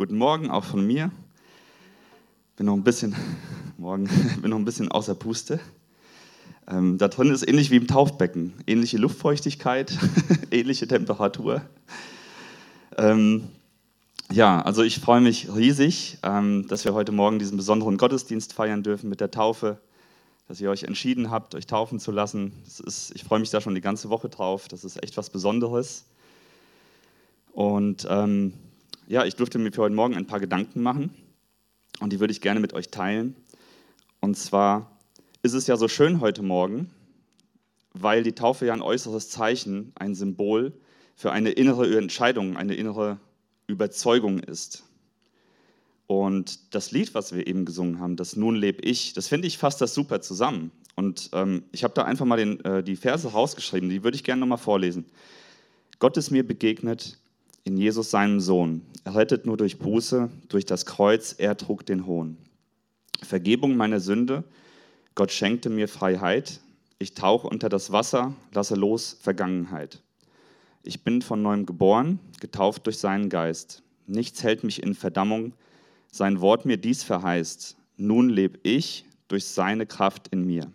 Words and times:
Guten 0.00 0.16
Morgen 0.16 0.50
auch 0.50 0.64
von 0.64 0.86
mir. 0.86 1.10
Bin 2.56 2.64
noch 2.64 2.72
ein 2.72 2.84
bisschen, 2.84 3.14
morgen, 3.76 4.08
bin 4.40 4.48
noch 4.48 4.56
ein 4.56 4.64
bisschen 4.64 4.90
außer 4.90 5.14
Puste. 5.14 5.60
Ähm, 6.66 6.96
da 6.96 7.08
drin 7.08 7.30
ist 7.30 7.46
ähnlich 7.46 7.70
wie 7.70 7.76
im 7.76 7.86
Taufbecken. 7.86 8.54
Ähnliche 8.66 8.96
Luftfeuchtigkeit, 8.96 9.92
ähnliche 10.50 10.88
Temperatur. 10.88 11.60
Ähm, 12.96 13.48
ja, 14.32 14.62
also 14.62 14.82
ich 14.82 15.00
freue 15.00 15.20
mich 15.20 15.54
riesig, 15.54 16.16
ähm, 16.22 16.66
dass 16.66 16.86
wir 16.86 16.94
heute 16.94 17.12
Morgen 17.12 17.38
diesen 17.38 17.58
besonderen 17.58 17.98
Gottesdienst 17.98 18.54
feiern 18.54 18.82
dürfen 18.82 19.10
mit 19.10 19.20
der 19.20 19.30
Taufe, 19.30 19.82
dass 20.48 20.62
ihr 20.62 20.70
euch 20.70 20.84
entschieden 20.84 21.30
habt, 21.30 21.54
euch 21.54 21.66
taufen 21.66 22.00
zu 22.00 22.10
lassen. 22.10 22.54
Ist, 22.64 23.12
ich 23.14 23.22
freue 23.22 23.40
mich 23.40 23.50
da 23.50 23.60
schon 23.60 23.74
die 23.74 23.82
ganze 23.82 24.08
Woche 24.08 24.30
drauf. 24.30 24.66
Das 24.66 24.82
ist 24.82 25.02
echt 25.02 25.18
was 25.18 25.28
Besonderes. 25.28 26.06
Und 27.52 28.06
ähm, 28.08 28.54
ja, 29.10 29.24
ich 29.24 29.34
durfte 29.34 29.58
mir 29.58 29.72
für 29.72 29.82
heute 29.82 29.94
Morgen 29.96 30.14
ein 30.14 30.28
paar 30.28 30.38
Gedanken 30.38 30.82
machen 30.82 31.10
und 31.98 32.12
die 32.12 32.20
würde 32.20 32.30
ich 32.30 32.40
gerne 32.40 32.60
mit 32.60 32.74
euch 32.74 32.90
teilen. 32.90 33.34
Und 34.20 34.36
zwar 34.36 35.00
ist 35.42 35.52
es 35.52 35.66
ja 35.66 35.76
so 35.76 35.88
schön 35.88 36.20
heute 36.20 36.44
Morgen, 36.44 36.90
weil 37.92 38.22
die 38.22 38.36
Taufe 38.36 38.66
ja 38.66 38.72
ein 38.72 38.82
äußeres 38.82 39.28
Zeichen, 39.28 39.90
ein 39.96 40.14
Symbol 40.14 40.72
für 41.16 41.32
eine 41.32 41.50
innere 41.50 41.98
Entscheidung, 41.98 42.56
eine 42.56 42.76
innere 42.76 43.18
Überzeugung 43.66 44.38
ist. 44.38 44.84
Und 46.06 46.72
das 46.72 46.92
Lied, 46.92 47.12
was 47.12 47.34
wir 47.34 47.48
eben 47.48 47.64
gesungen 47.64 47.98
haben, 47.98 48.14
das 48.14 48.36
Nun 48.36 48.54
lebe 48.54 48.80
ich, 48.82 49.12
das 49.12 49.26
finde 49.26 49.48
ich 49.48 49.58
fast 49.58 49.80
das 49.80 49.92
super 49.92 50.20
zusammen. 50.20 50.70
Und 50.94 51.30
ähm, 51.32 51.64
ich 51.72 51.82
habe 51.82 51.94
da 51.94 52.04
einfach 52.04 52.26
mal 52.26 52.36
den, 52.36 52.64
äh, 52.64 52.84
die 52.84 52.94
Verse 52.94 53.26
rausgeschrieben, 53.26 53.90
die 53.90 54.04
würde 54.04 54.14
ich 54.14 54.22
gerne 54.22 54.38
nochmal 54.38 54.58
vorlesen. 54.58 55.04
Gott 55.98 56.16
ist 56.16 56.30
mir 56.30 56.46
begegnet 56.46 57.19
in 57.64 57.76
Jesus 57.76 58.10
seinem 58.10 58.40
Sohn. 58.40 58.82
Er 59.04 59.14
rettet 59.14 59.46
nur 59.46 59.56
durch 59.56 59.78
Buße, 59.78 60.30
durch 60.48 60.64
das 60.64 60.86
Kreuz, 60.86 61.34
er 61.38 61.56
trug 61.56 61.84
den 61.86 62.06
Hohn. 62.06 62.36
Vergebung 63.22 63.76
meiner 63.76 64.00
Sünde, 64.00 64.44
Gott 65.14 65.32
schenkte 65.32 65.70
mir 65.70 65.88
Freiheit. 65.88 66.60
Ich 66.98 67.14
tauche 67.14 67.48
unter 67.48 67.68
das 67.68 67.92
Wasser, 67.92 68.34
lasse 68.52 68.74
los 68.74 69.16
Vergangenheit. 69.20 70.00
Ich 70.82 71.04
bin 71.04 71.20
von 71.20 71.42
neuem 71.42 71.66
geboren, 71.66 72.18
getauft 72.40 72.86
durch 72.86 72.98
seinen 72.98 73.28
Geist. 73.28 73.82
Nichts 74.06 74.42
hält 74.42 74.64
mich 74.64 74.82
in 74.82 74.94
Verdammung. 74.94 75.52
Sein 76.10 76.40
Wort 76.40 76.64
mir 76.64 76.78
dies 76.78 77.02
verheißt. 77.02 77.76
Nun 77.96 78.30
lebe 78.30 78.58
ich 78.62 79.04
durch 79.28 79.44
seine 79.44 79.86
Kraft 79.86 80.28
in 80.28 80.46
mir. 80.46 80.70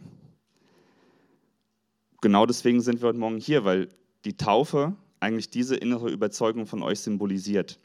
Genau 2.21 2.45
deswegen 2.45 2.81
sind 2.81 3.01
wir 3.01 3.09
heute 3.09 3.19
Morgen 3.19 3.39
hier, 3.39 3.65
weil 3.65 3.89
die 4.25 4.37
Taufe 4.37 4.95
eigentlich 5.25 5.49
diese 5.49 5.75
innere 5.75 6.09
Überzeugung 6.09 6.67
von 6.67 6.83
euch 6.83 6.99
symbolisiert. 6.99 7.79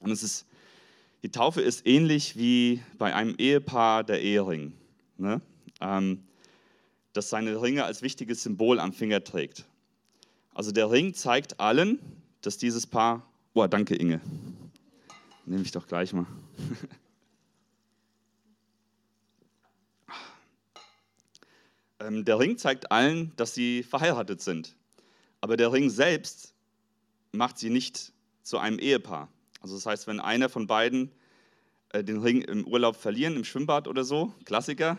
Und 0.00 0.12
es 0.12 0.22
ist, 0.22 0.46
die 1.22 1.30
Taufe 1.30 1.60
ist 1.60 1.86
ähnlich 1.86 2.36
wie 2.36 2.82
bei 2.98 3.14
einem 3.14 3.34
Ehepaar 3.36 4.04
der 4.04 4.22
Ehering, 4.22 4.72
ne? 5.18 5.40
ähm, 5.80 6.22
das 7.12 7.30
seine 7.30 7.60
Ringe 7.60 7.84
als 7.84 8.00
wichtiges 8.00 8.44
Symbol 8.44 8.78
am 8.78 8.92
Finger 8.92 9.24
trägt. 9.24 9.64
Also 10.54 10.70
der 10.70 10.90
Ring 10.90 11.14
zeigt 11.14 11.58
allen, 11.58 11.98
dass 12.42 12.58
dieses 12.58 12.86
Paar, 12.86 13.26
oh 13.54 13.66
danke 13.66 13.96
Inge, 13.96 14.20
nehme 15.44 15.62
ich 15.62 15.72
doch 15.72 15.86
gleich 15.86 16.12
mal. 16.12 16.26
Ähm, 22.00 22.24
der 22.24 22.40
Ring 22.40 22.58
zeigt 22.58 22.90
allen, 22.90 23.32
dass 23.36 23.54
sie 23.54 23.84
verheiratet 23.84 24.40
sind. 24.40 24.74
Aber 25.40 25.56
der 25.56 25.72
Ring 25.72 25.88
selbst 25.88 26.51
macht 27.32 27.58
sie 27.58 27.70
nicht 27.70 28.12
zu 28.42 28.58
einem 28.58 28.78
Ehepaar. 28.78 29.28
Also 29.60 29.74
das 29.74 29.86
heißt, 29.86 30.06
wenn 30.06 30.20
einer 30.20 30.48
von 30.48 30.66
beiden 30.66 31.12
äh, 31.90 32.04
den 32.04 32.20
Ring 32.20 32.42
im 32.42 32.66
Urlaub 32.66 32.96
verlieren, 32.96 33.36
im 33.36 33.44
Schwimmbad 33.44 33.88
oder 33.88 34.04
so, 34.04 34.34
Klassiker, 34.44 34.98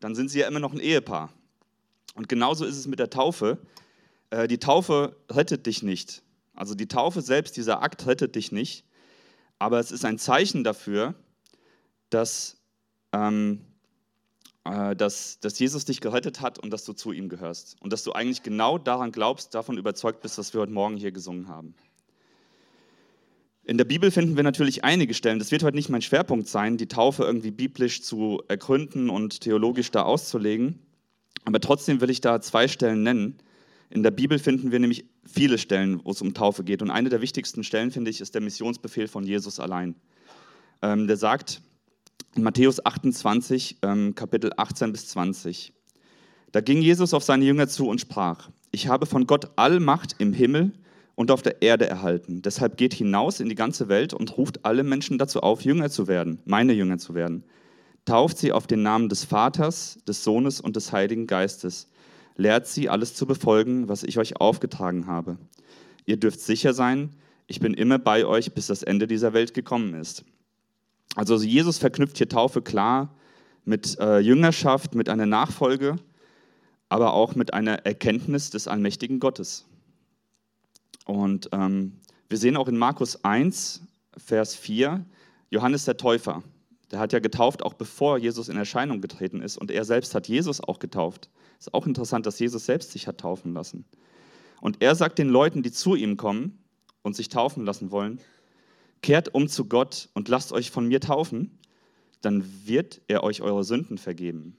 dann 0.00 0.14
sind 0.14 0.28
sie 0.30 0.40
ja 0.40 0.48
immer 0.48 0.60
noch 0.60 0.72
ein 0.72 0.80
Ehepaar. 0.80 1.32
Und 2.14 2.28
genauso 2.28 2.64
ist 2.64 2.76
es 2.76 2.86
mit 2.86 2.98
der 2.98 3.10
Taufe. 3.10 3.58
Äh, 4.30 4.48
die 4.48 4.58
Taufe 4.58 5.16
rettet 5.30 5.66
dich 5.66 5.82
nicht. 5.82 6.22
Also 6.54 6.74
die 6.74 6.88
Taufe 6.88 7.22
selbst, 7.22 7.56
dieser 7.56 7.82
Akt 7.82 8.06
rettet 8.06 8.34
dich 8.36 8.52
nicht. 8.52 8.84
Aber 9.58 9.78
es 9.80 9.90
ist 9.90 10.04
ein 10.04 10.18
Zeichen 10.18 10.64
dafür, 10.64 11.14
dass 12.10 12.58
ähm, 13.12 13.60
äh, 13.60 13.73
dass, 14.64 15.38
dass 15.40 15.58
Jesus 15.58 15.84
dich 15.84 16.00
gerettet 16.00 16.40
hat 16.40 16.58
und 16.58 16.70
dass 16.70 16.84
du 16.84 16.94
zu 16.94 17.12
ihm 17.12 17.28
gehörst. 17.28 17.76
Und 17.80 17.92
dass 17.92 18.02
du 18.02 18.12
eigentlich 18.12 18.42
genau 18.42 18.78
daran 18.78 19.12
glaubst, 19.12 19.54
davon 19.54 19.76
überzeugt 19.76 20.22
bist, 20.22 20.38
was 20.38 20.54
wir 20.54 20.62
heute 20.62 20.72
Morgen 20.72 20.96
hier 20.96 21.12
gesungen 21.12 21.48
haben. 21.48 21.74
In 23.66 23.78
der 23.78 23.84
Bibel 23.84 24.10
finden 24.10 24.36
wir 24.36 24.42
natürlich 24.42 24.84
einige 24.84 25.14
Stellen. 25.14 25.38
Das 25.38 25.50
wird 25.50 25.62
heute 25.62 25.76
nicht 25.76 25.88
mein 25.88 26.02
Schwerpunkt 26.02 26.48
sein, 26.48 26.76
die 26.76 26.88
Taufe 26.88 27.24
irgendwie 27.24 27.50
biblisch 27.50 28.02
zu 28.02 28.42
ergründen 28.48 29.08
und 29.08 29.40
theologisch 29.40 29.90
da 29.90 30.02
auszulegen. 30.02 30.80
Aber 31.44 31.60
trotzdem 31.60 32.00
will 32.00 32.10
ich 32.10 32.20
da 32.20 32.40
zwei 32.40 32.68
Stellen 32.68 33.02
nennen. 33.02 33.38
In 33.90 34.02
der 34.02 34.10
Bibel 34.10 34.38
finden 34.38 34.70
wir 34.70 34.78
nämlich 34.78 35.04
viele 35.26 35.58
Stellen, 35.58 36.00
wo 36.04 36.10
es 36.10 36.20
um 36.20 36.34
Taufe 36.34 36.64
geht. 36.64 36.82
Und 36.82 36.90
eine 36.90 37.08
der 37.08 37.20
wichtigsten 37.20 37.64
Stellen, 37.64 37.90
finde 37.90 38.10
ich, 38.10 38.20
ist 38.20 38.34
der 38.34 38.42
Missionsbefehl 38.42 39.08
von 39.08 39.24
Jesus 39.24 39.60
allein. 39.60 39.94
Ähm, 40.82 41.06
der 41.06 41.16
sagt, 41.16 41.62
Matthäus 42.42 42.84
28, 42.84 43.78
ähm, 43.82 44.14
Kapitel 44.14 44.52
18 44.56 44.92
bis 44.92 45.08
20. 45.08 45.72
Da 46.52 46.60
ging 46.60 46.82
Jesus 46.82 47.14
auf 47.14 47.24
seine 47.24 47.44
Jünger 47.44 47.68
zu 47.68 47.88
und 47.88 48.00
sprach, 48.00 48.50
ich 48.70 48.88
habe 48.88 49.06
von 49.06 49.26
Gott 49.26 49.50
all 49.56 49.80
Macht 49.80 50.16
im 50.18 50.32
Himmel 50.32 50.72
und 51.14 51.30
auf 51.30 51.42
der 51.42 51.62
Erde 51.62 51.88
erhalten. 51.88 52.42
Deshalb 52.42 52.76
geht 52.76 52.94
hinaus 52.94 53.40
in 53.40 53.48
die 53.48 53.54
ganze 53.54 53.88
Welt 53.88 54.14
und 54.14 54.36
ruft 54.36 54.64
alle 54.64 54.82
Menschen 54.82 55.18
dazu 55.18 55.40
auf, 55.40 55.64
Jünger 55.64 55.90
zu 55.90 56.08
werden, 56.08 56.40
meine 56.44 56.72
Jünger 56.72 56.98
zu 56.98 57.14
werden. 57.14 57.44
Tauft 58.04 58.38
sie 58.38 58.52
auf 58.52 58.66
den 58.66 58.82
Namen 58.82 59.08
des 59.08 59.24
Vaters, 59.24 59.98
des 60.06 60.24
Sohnes 60.24 60.60
und 60.60 60.76
des 60.76 60.92
Heiligen 60.92 61.26
Geistes. 61.26 61.88
Lehrt 62.36 62.66
sie, 62.66 62.88
alles 62.88 63.14
zu 63.14 63.26
befolgen, 63.26 63.88
was 63.88 64.02
ich 64.02 64.18
euch 64.18 64.40
aufgetragen 64.40 65.06
habe. 65.06 65.38
Ihr 66.04 66.18
dürft 66.18 66.40
sicher 66.40 66.74
sein, 66.74 67.10
ich 67.46 67.60
bin 67.60 67.74
immer 67.74 67.98
bei 67.98 68.24
euch, 68.24 68.52
bis 68.54 68.66
das 68.66 68.82
Ende 68.82 69.06
dieser 69.06 69.32
Welt 69.32 69.54
gekommen 69.54 69.94
ist. 69.94 70.24
Also 71.14 71.36
Jesus 71.36 71.78
verknüpft 71.78 72.18
hier 72.18 72.28
Taufe 72.28 72.62
klar 72.62 73.14
mit 73.64 73.98
äh, 73.98 74.18
Jüngerschaft, 74.18 74.94
mit 74.94 75.08
einer 75.08 75.26
Nachfolge, 75.26 75.96
aber 76.88 77.14
auch 77.14 77.34
mit 77.34 77.54
einer 77.54 77.86
Erkenntnis 77.86 78.50
des 78.50 78.68
allmächtigen 78.68 79.20
Gottes. 79.20 79.64
Und 81.06 81.48
ähm, 81.52 82.00
wir 82.28 82.38
sehen 82.38 82.56
auch 82.56 82.68
in 82.68 82.76
Markus 82.76 83.24
1, 83.24 83.82
Vers 84.16 84.54
4, 84.54 85.04
Johannes 85.50 85.84
der 85.84 85.96
Täufer. 85.96 86.42
Der 86.90 86.98
hat 86.98 87.12
ja 87.12 87.18
getauft, 87.18 87.62
auch 87.62 87.74
bevor 87.74 88.18
Jesus 88.18 88.48
in 88.48 88.56
Erscheinung 88.56 89.00
getreten 89.00 89.40
ist. 89.40 89.56
Und 89.56 89.70
er 89.70 89.84
selbst 89.84 90.14
hat 90.14 90.28
Jesus 90.28 90.60
auch 90.60 90.78
getauft. 90.78 91.28
Ist 91.58 91.74
auch 91.74 91.86
interessant, 91.86 92.26
dass 92.26 92.38
Jesus 92.38 92.66
selbst 92.66 92.92
sich 92.92 93.06
hat 93.06 93.18
taufen 93.18 93.54
lassen. 93.54 93.84
Und 94.60 94.82
er 94.82 94.94
sagt 94.94 95.18
den 95.18 95.28
Leuten, 95.28 95.62
die 95.62 95.72
zu 95.72 95.94
ihm 95.94 96.16
kommen 96.16 96.58
und 97.02 97.16
sich 97.16 97.28
taufen 97.28 97.64
lassen 97.64 97.90
wollen, 97.90 98.20
Kehrt 99.02 99.34
um 99.34 99.48
zu 99.48 99.66
Gott 99.66 100.08
und 100.14 100.28
lasst 100.28 100.52
euch 100.52 100.70
von 100.70 100.86
mir 100.86 101.00
taufen, 101.00 101.58
dann 102.22 102.44
wird 102.64 103.02
er 103.08 103.22
euch 103.22 103.42
eure 103.42 103.64
Sünden 103.64 103.98
vergeben. 103.98 104.56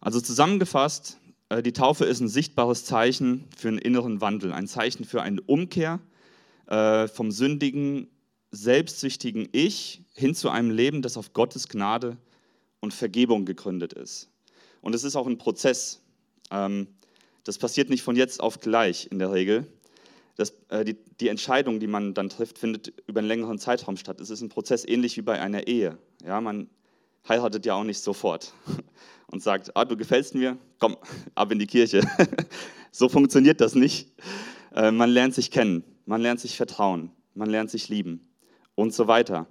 Also 0.00 0.20
zusammengefasst, 0.20 1.18
äh, 1.48 1.62
die 1.62 1.72
Taufe 1.72 2.04
ist 2.04 2.20
ein 2.20 2.28
sichtbares 2.28 2.84
Zeichen 2.84 3.48
für 3.56 3.68
einen 3.68 3.78
inneren 3.78 4.20
Wandel, 4.20 4.52
ein 4.52 4.66
Zeichen 4.66 5.04
für 5.04 5.22
eine 5.22 5.40
Umkehr 5.40 6.00
äh, 6.66 7.08
vom 7.08 7.30
sündigen, 7.30 8.08
selbstsüchtigen 8.50 9.48
Ich 9.52 10.02
hin 10.14 10.34
zu 10.34 10.50
einem 10.50 10.70
Leben, 10.70 11.02
das 11.02 11.16
auf 11.16 11.32
Gottes 11.32 11.68
Gnade 11.68 12.18
und 12.80 12.94
Vergebung 12.94 13.46
gegründet 13.46 13.94
ist. 13.94 14.28
Und 14.80 14.94
es 14.94 15.04
ist 15.04 15.16
auch 15.16 15.26
ein 15.26 15.38
Prozess. 15.38 16.02
Ähm, 16.50 16.86
das 17.44 17.58
passiert 17.58 17.90
nicht 17.90 18.02
von 18.02 18.16
jetzt 18.16 18.40
auf 18.40 18.60
gleich 18.60 19.08
in 19.10 19.18
der 19.18 19.32
Regel, 19.32 19.66
das, 20.36 20.54
äh, 20.68 20.84
die, 20.84 20.96
die, 21.20 21.28
Entscheidung, 21.28 21.80
die 21.80 21.86
man 21.86 22.14
dann 22.14 22.28
trifft, 22.28 22.58
findet 22.58 22.92
über 23.06 23.20
einen 23.20 23.28
längeren 23.28 23.58
Zeitraum 23.58 23.96
statt. 23.96 24.20
Es 24.20 24.30
ist 24.30 24.40
ein 24.40 24.48
Prozess 24.48 24.84
ähnlich 24.84 25.16
wie 25.16 25.22
bei 25.22 25.40
einer 25.40 25.66
Ehe. 25.66 25.98
Ja, 26.24 26.40
man 26.40 26.68
heiratet 27.28 27.64
ja 27.66 27.74
auch 27.74 27.84
nicht 27.84 28.00
sofort 28.00 28.52
und 29.28 29.42
sagt, 29.42 29.76
ah, 29.76 29.84
du 29.84 29.96
gefällst 29.96 30.34
mir, 30.34 30.58
komm, 30.78 30.96
ab 31.34 31.52
in 31.52 31.58
die 31.58 31.66
Kirche. 31.66 32.02
so 32.90 33.08
funktioniert 33.08 33.60
das 33.60 33.74
nicht. 33.74 34.12
Äh, 34.74 34.90
man 34.90 35.10
lernt 35.10 35.34
sich 35.34 35.50
kennen, 35.50 35.84
man 36.06 36.20
lernt 36.20 36.40
sich 36.40 36.56
vertrauen, 36.56 37.10
man 37.34 37.48
lernt 37.48 37.70
sich 37.70 37.88
lieben 37.88 38.28
und 38.74 38.92
so 38.92 39.06
weiter. 39.06 39.46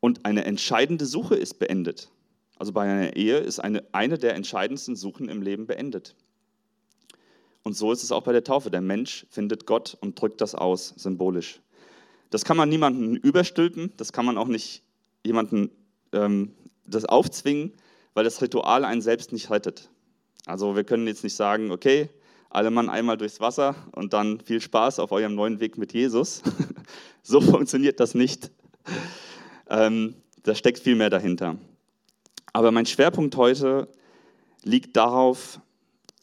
Und 0.00 0.24
eine 0.26 0.44
entscheidende 0.44 1.06
Suche 1.06 1.34
ist 1.34 1.58
beendet. 1.58 2.10
Also 2.58 2.72
bei 2.72 2.82
einer 2.82 3.16
Ehe 3.16 3.38
ist 3.38 3.60
eine, 3.60 3.84
eine 3.92 4.18
der 4.18 4.34
entscheidendsten 4.34 4.96
Suchen 4.96 5.28
im 5.28 5.42
Leben 5.42 5.66
beendet. 5.66 6.14
Und 7.68 7.74
so 7.74 7.92
ist 7.92 8.02
es 8.02 8.12
auch 8.12 8.22
bei 8.22 8.32
der 8.32 8.44
Taufe. 8.44 8.70
Der 8.70 8.80
Mensch 8.80 9.26
findet 9.28 9.66
Gott 9.66 9.94
und 10.00 10.18
drückt 10.18 10.40
das 10.40 10.54
aus, 10.54 10.94
symbolisch. 10.96 11.60
Das 12.30 12.46
kann 12.46 12.56
man 12.56 12.70
niemandem 12.70 13.14
überstülpen, 13.16 13.92
das 13.98 14.10
kann 14.10 14.24
man 14.24 14.38
auch 14.38 14.46
nicht 14.46 14.82
jemandem 15.22 15.70
ähm, 16.14 16.54
das 16.86 17.04
aufzwingen, 17.04 17.74
weil 18.14 18.24
das 18.24 18.40
Ritual 18.40 18.86
einen 18.86 19.02
selbst 19.02 19.34
nicht 19.34 19.50
rettet. 19.50 19.90
Also 20.46 20.76
wir 20.76 20.84
können 20.84 21.06
jetzt 21.06 21.24
nicht 21.24 21.34
sagen, 21.34 21.70
okay, 21.70 22.08
alle 22.48 22.70
Mann 22.70 22.88
einmal 22.88 23.18
durchs 23.18 23.38
Wasser 23.38 23.74
und 23.92 24.14
dann 24.14 24.40
viel 24.40 24.62
Spaß 24.62 24.98
auf 24.98 25.12
eurem 25.12 25.34
neuen 25.34 25.60
Weg 25.60 25.76
mit 25.76 25.92
Jesus. 25.92 26.40
so 27.22 27.42
funktioniert 27.42 28.00
das 28.00 28.14
nicht. 28.14 28.50
Ähm, 29.68 30.14
da 30.42 30.54
steckt 30.54 30.78
viel 30.78 30.96
mehr 30.96 31.10
dahinter. 31.10 31.58
Aber 32.54 32.72
mein 32.72 32.86
Schwerpunkt 32.86 33.36
heute 33.36 33.88
liegt 34.62 34.96
darauf, 34.96 35.60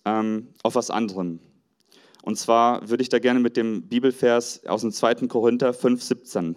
ähm, 0.06 0.48
auf 0.64 0.76
was 0.76 0.90
anderem. 0.90 1.40
Und 2.22 2.38
zwar 2.38 2.90
würde 2.90 3.04
ich 3.04 3.10
da 3.10 3.20
gerne 3.20 3.40
mit 3.40 3.58
dem 3.58 3.84
Bibelvers 3.88 4.66
aus 4.66 4.82
dem 4.82 4.92
2. 4.92 5.28
Korinther 5.28 5.74
5, 5.74 6.02
17, 6.02 6.56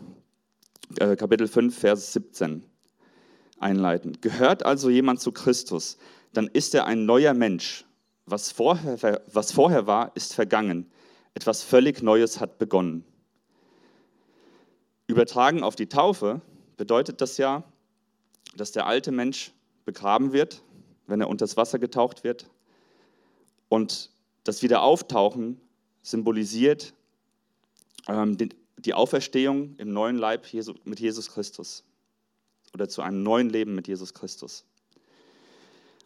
äh, 0.99 1.17
Kapitel 1.17 1.49
5, 1.49 1.77
Vers 1.77 2.12
17 2.12 2.65
einleiten. 3.59 4.19
Gehört 4.21 4.65
also 4.65 4.89
jemand 4.89 5.21
zu 5.21 5.33
Christus, 5.33 5.99
dann 6.33 6.47
ist 6.47 6.75
er 6.75 6.87
ein 6.87 7.05
neuer 7.05 7.35
Mensch. 7.35 7.85
Was 8.27 8.53
vorher, 8.53 9.23
was 9.33 9.53
vorher 9.53 9.87
war, 9.87 10.12
ist 10.15 10.35
vergangen. 10.35 10.91
Etwas 11.35 11.62
völlig 11.62 12.03
Neues 12.03 12.41
hat 12.41 12.59
begonnen. 12.59 13.05
Übertragen 15.06 15.62
auf 15.62 15.77
die 15.77 15.89
Taufe 15.89 16.43
bedeutet 16.77 17.21
das 17.21 17.39
ja, 17.39 17.65
dass 18.56 18.73
der 18.73 18.87
alte 18.87 19.12
Mensch 19.12 19.53
begraben 19.85 20.33
wird, 20.33 20.62
wenn 21.06 21.21
er 21.21 21.29
unter 21.29 21.44
das 21.44 21.56
Wasser 21.56 21.79
getaucht 21.79 22.25
wird. 22.25 22.51
Und 23.69 24.11
das 24.44 24.62
Wiederauftauchen 24.62 25.61
symbolisiert 26.03 26.94
ähm, 28.06 28.37
die 28.79 28.94
Auferstehung 28.94 29.75
im 29.76 29.93
neuen 29.93 30.17
Leib 30.17 30.47
Jesu, 30.47 30.75
mit 30.85 31.00
Jesus 31.00 31.31
Christus 31.31 31.85
oder 32.73 32.88
zu 32.88 33.03
einem 33.03 33.23
neuen 33.23 33.50
Leben 33.50 33.75
mit 33.75 33.88
Jesus 33.88 34.15
Christus. 34.15 34.65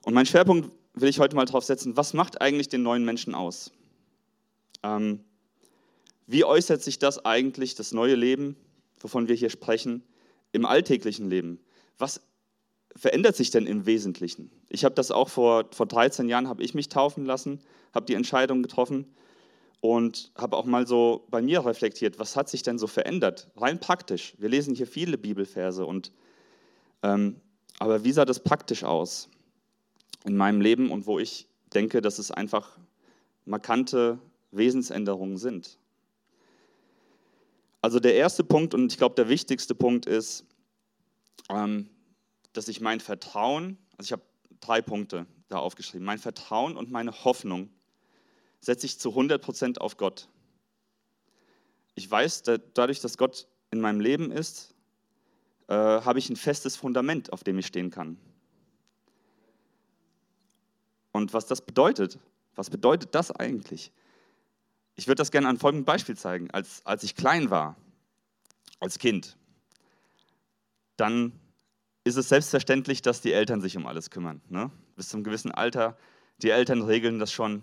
Und 0.05 0.15
mein 0.15 0.27
Schwerpunkt 0.27 0.71
will 0.95 1.09
ich 1.09 1.21
heute 1.21 1.37
mal 1.37 1.45
darauf 1.45 1.65
setzen, 1.65 1.97
was 1.97 2.15
macht 2.15 2.41
eigentlich 2.41 2.69
den 2.69 2.83
neuen 2.83 3.05
Menschen 3.05 3.35
aus? 3.35 3.71
Ähm, 4.83 5.21
wie 6.27 6.45
äußert 6.45 6.83
sich 6.83 6.99
das 6.99 7.25
eigentlich, 7.25 7.75
das 7.75 7.93
neue 7.93 8.15
Leben, 8.15 8.57
wovon 9.01 9.29
wir 9.29 9.35
hier 9.35 9.51
sprechen, 9.51 10.03
im 10.53 10.67
alltäglichen 10.67 11.29
Leben? 11.29 11.61
Was 11.99 12.21
verändert 12.97 13.37
sich 13.37 13.51
denn 13.51 13.67
im 13.67 13.87
Wesentlichen? 13.87 14.51
Ich 14.69 14.85
habe 14.85 14.95
das 14.95 15.11
auch 15.11 15.29
vor, 15.29 15.67
vor 15.73 15.87
13 15.87 16.29
Jahren, 16.29 16.49
habe 16.49 16.63
ich 16.63 16.75
mich 16.75 16.89
taufen 16.89 17.25
lassen, 17.25 17.61
habe 17.95 18.07
die 18.07 18.15
Entscheidung 18.15 18.63
getroffen 18.63 19.07
und 19.81 20.31
habe 20.37 20.57
auch 20.57 20.65
mal 20.65 20.87
so 20.87 21.27
bei 21.31 21.43
mir 21.43 21.65
reflektiert, 21.65 22.19
was 22.19 22.37
hat 22.37 22.49
sich 22.49 22.63
denn 22.63 22.79
so 22.79 22.87
verändert? 22.87 23.51
Rein 23.57 23.81
praktisch. 23.81 24.35
Wir 24.39 24.49
lesen 24.49 24.75
hier 24.75 24.87
viele 24.87 25.19
Bibelverse 25.19 25.85
und 25.85 26.13
ähm, 27.03 27.41
aber 27.79 28.05
wie 28.05 28.13
sah 28.13 28.25
das 28.25 28.41
praktisch 28.41 28.85
aus 28.85 29.29
in 30.25 30.37
meinem 30.37 30.61
Leben 30.61 30.91
und 30.91 31.07
wo 31.07 31.19
ich 31.19 31.49
denke, 31.75 32.01
dass 32.01 32.19
es 32.19 32.31
einfach 32.31 32.79
markante 33.45 34.21
Wesensänderungen 34.53 35.37
sind? 35.37 35.79
Also 37.81 37.99
der 37.99 38.15
erste 38.15 38.45
Punkt 38.45 38.75
und 38.75 38.93
ich 38.93 38.99
glaube 38.99 39.17
der 39.17 39.29
wichtigste 39.29 39.75
Punkt 39.75 40.07
ist, 40.07 40.45
ähm, 41.51 41.89
dass 42.53 42.69
ich 42.69 42.81
mein 42.81 43.01
Vertrauen, 43.01 43.79
also 43.97 44.09
ich 44.09 44.13
habe 44.13 44.23
drei 44.61 44.83
Punkte 44.83 45.27
da 45.49 45.59
aufgeschrieben, 45.59 46.05
mein 46.05 46.19
Vertrauen 46.19 46.77
und 46.77 46.91
meine 46.91 47.25
Hoffnung 47.25 47.71
setze 48.61 48.87
ich 48.87 48.99
zu 48.99 49.11
100% 49.11 49.79
auf 49.79 49.97
Gott. 49.97 50.29
Ich 51.95 52.11
weiß, 52.11 52.45
dadurch, 52.75 53.01
dass 53.01 53.19
Gott 53.19 53.49
in 53.71 53.81
meinem 53.81 54.01
Leben 54.01 54.31
ist, 54.31 54.75
äh, 55.69 55.75
habe 55.75 56.19
ich 56.19 56.31
ein 56.31 56.37
festes 56.37 56.77
Fundament, 56.77 57.33
auf 57.33 57.45
dem 57.45 57.59
ich 57.59 57.67
stehen 57.67 57.91
kann. 57.91 58.19
Und 61.13 61.35
was 61.35 61.47
das 61.47 61.61
bedeutet, 61.61 62.19
was 62.55 62.71
bedeutet 62.71 63.15
das 63.15 63.31
eigentlich? 63.31 63.93
Ich 64.95 65.07
würde 65.07 65.17
das 65.17 65.31
gerne 65.31 65.49
an 65.49 65.59
folgendem 65.59 65.85
Beispiel 65.85 66.17
zeigen. 66.17 66.51
Als, 66.51 66.85
als 66.85 67.03
ich 67.03 67.15
klein 67.15 67.51
war, 67.51 67.77
als 68.81 68.99
Kind, 68.99 69.37
dann 70.97 71.33
ist 72.05 72.17
es 72.17 72.29
selbstverständlich, 72.29 73.03
dass 73.03 73.21
die 73.21 73.33
Eltern 73.33 73.61
sich 73.61 73.77
um 73.77 73.87
alles 73.87 74.11
kümmern. 74.11 74.41
Ne? 74.49 74.71
Bis 74.97 75.09
zum 75.09 75.23
gewissen 75.23 75.53
Alter, 75.53 75.97
die 76.43 76.51
Eltern 76.51 76.83
regeln 76.83 77.19
das 77.19 77.33
schon, 77.33 77.63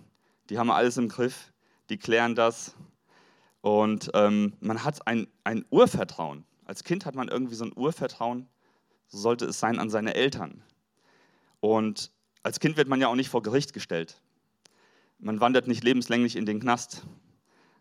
die 0.50 0.58
haben 0.58 0.72
alles 0.72 0.98
im 0.98 1.10
Griff, 1.10 1.52
die 1.90 1.98
klären 1.98 2.36
das. 2.36 2.76
Und 3.62 4.10
ähm, 4.14 4.54
man 4.62 4.84
hat 4.84 5.06
ein, 5.06 5.28
ein 5.44 5.66
Urvertrauen. 5.70 6.46
Als 6.66 6.84
Kind 6.84 7.06
hat 7.06 7.16
man 7.16 7.28
irgendwie 7.28 7.56
so 7.56 7.66
ein 7.66 7.74
Urvertrauen, 7.76 8.48
so 9.08 9.18
sollte 9.18 9.46
es 9.46 9.60
sein, 9.60 9.80
an 9.80 9.90
seine 9.90 10.16
Eltern. 10.16 10.64
Und 11.60 12.12
als 12.42 12.60
Kind 12.60 12.78
wird 12.78 12.88
man 12.88 13.02
ja 13.02 13.08
auch 13.08 13.16
nicht 13.16 13.30
vor 13.30 13.44
Gericht 13.44 13.74
gestellt. 13.74 14.22
Man 15.18 15.42
wandert 15.42 15.68
nicht 15.68 15.84
lebenslänglich 15.84 16.38
in 16.38 16.46
den 16.46 16.62
Knast. 16.62 17.04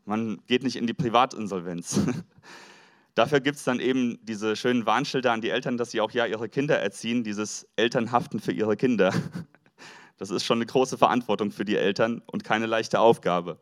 Man 0.04 0.40
geht 0.46 0.64
nicht 0.64 0.76
in 0.76 0.86
die 0.86 0.94
Privatinsolvenz. 0.94 2.00
Dafür 3.18 3.40
gibt 3.40 3.56
es 3.56 3.64
dann 3.64 3.80
eben 3.80 4.16
diese 4.22 4.54
schönen 4.54 4.86
Warnschilder 4.86 5.32
an 5.32 5.40
die 5.40 5.50
Eltern, 5.50 5.76
dass 5.76 5.90
sie 5.90 6.00
auch 6.00 6.12
ja 6.12 6.24
ihre 6.26 6.48
Kinder 6.48 6.78
erziehen, 6.78 7.24
dieses 7.24 7.66
Elternhaften 7.74 8.38
für 8.38 8.52
ihre 8.52 8.76
Kinder. 8.76 9.12
Das 10.18 10.30
ist 10.30 10.44
schon 10.44 10.58
eine 10.58 10.66
große 10.66 10.98
Verantwortung 10.98 11.52
für 11.52 11.64
die 11.64 11.76
Eltern 11.76 12.22
und 12.26 12.42
keine 12.42 12.66
leichte 12.66 12.98
Aufgabe. 12.98 13.60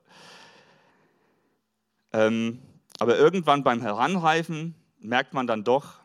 Ähm, 2.14 2.62
aber 2.98 3.18
irgendwann 3.18 3.62
beim 3.62 3.82
Heranreifen 3.82 4.74
merkt 4.98 5.34
man 5.34 5.46
dann 5.46 5.64
doch, 5.64 6.00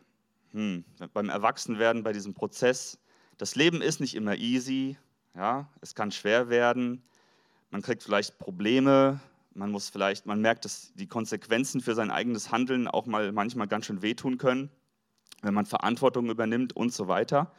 hm, 0.50 0.84
beim 1.14 1.30
Erwachsenwerden, 1.30 2.02
bei 2.02 2.12
diesem 2.12 2.34
Prozess, 2.34 2.98
das 3.38 3.54
Leben 3.54 3.80
ist 3.80 3.98
nicht 4.00 4.14
immer 4.14 4.36
easy, 4.36 4.98
ja, 5.34 5.70
es 5.80 5.94
kann 5.94 6.10
schwer 6.10 6.50
werden, 6.50 7.02
man 7.70 7.80
kriegt 7.80 8.02
vielleicht 8.02 8.38
Probleme, 8.38 9.20
man 9.54 9.70
muss 9.70 9.88
vielleicht, 9.88 10.26
man 10.26 10.40
merkt, 10.40 10.64
dass 10.64 10.92
die 10.94 11.06
Konsequenzen 11.06 11.80
für 11.80 11.94
sein 11.94 12.10
eigenes 12.10 12.50
Handeln 12.50 12.88
auch 12.88 13.06
mal 13.06 13.32
manchmal 13.32 13.68
ganz 13.68 13.86
schön 13.86 14.02
wehtun 14.02 14.38
können, 14.38 14.70
wenn 15.42 15.54
man 15.54 15.66
Verantwortung 15.66 16.30
übernimmt 16.30 16.74
und 16.74 16.92
so 16.92 17.08
weiter. 17.08 17.52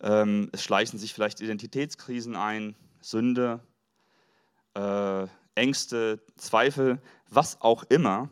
Ähm, 0.00 0.48
es 0.52 0.62
schleichen 0.62 0.98
sich 0.98 1.14
vielleicht 1.14 1.40
Identitätskrisen 1.40 2.36
ein, 2.36 2.74
Sünde, 3.00 3.60
äh, 4.74 5.26
Ängste, 5.54 6.20
Zweifel, 6.36 7.00
was 7.28 7.60
auch 7.60 7.84
immer. 7.84 8.28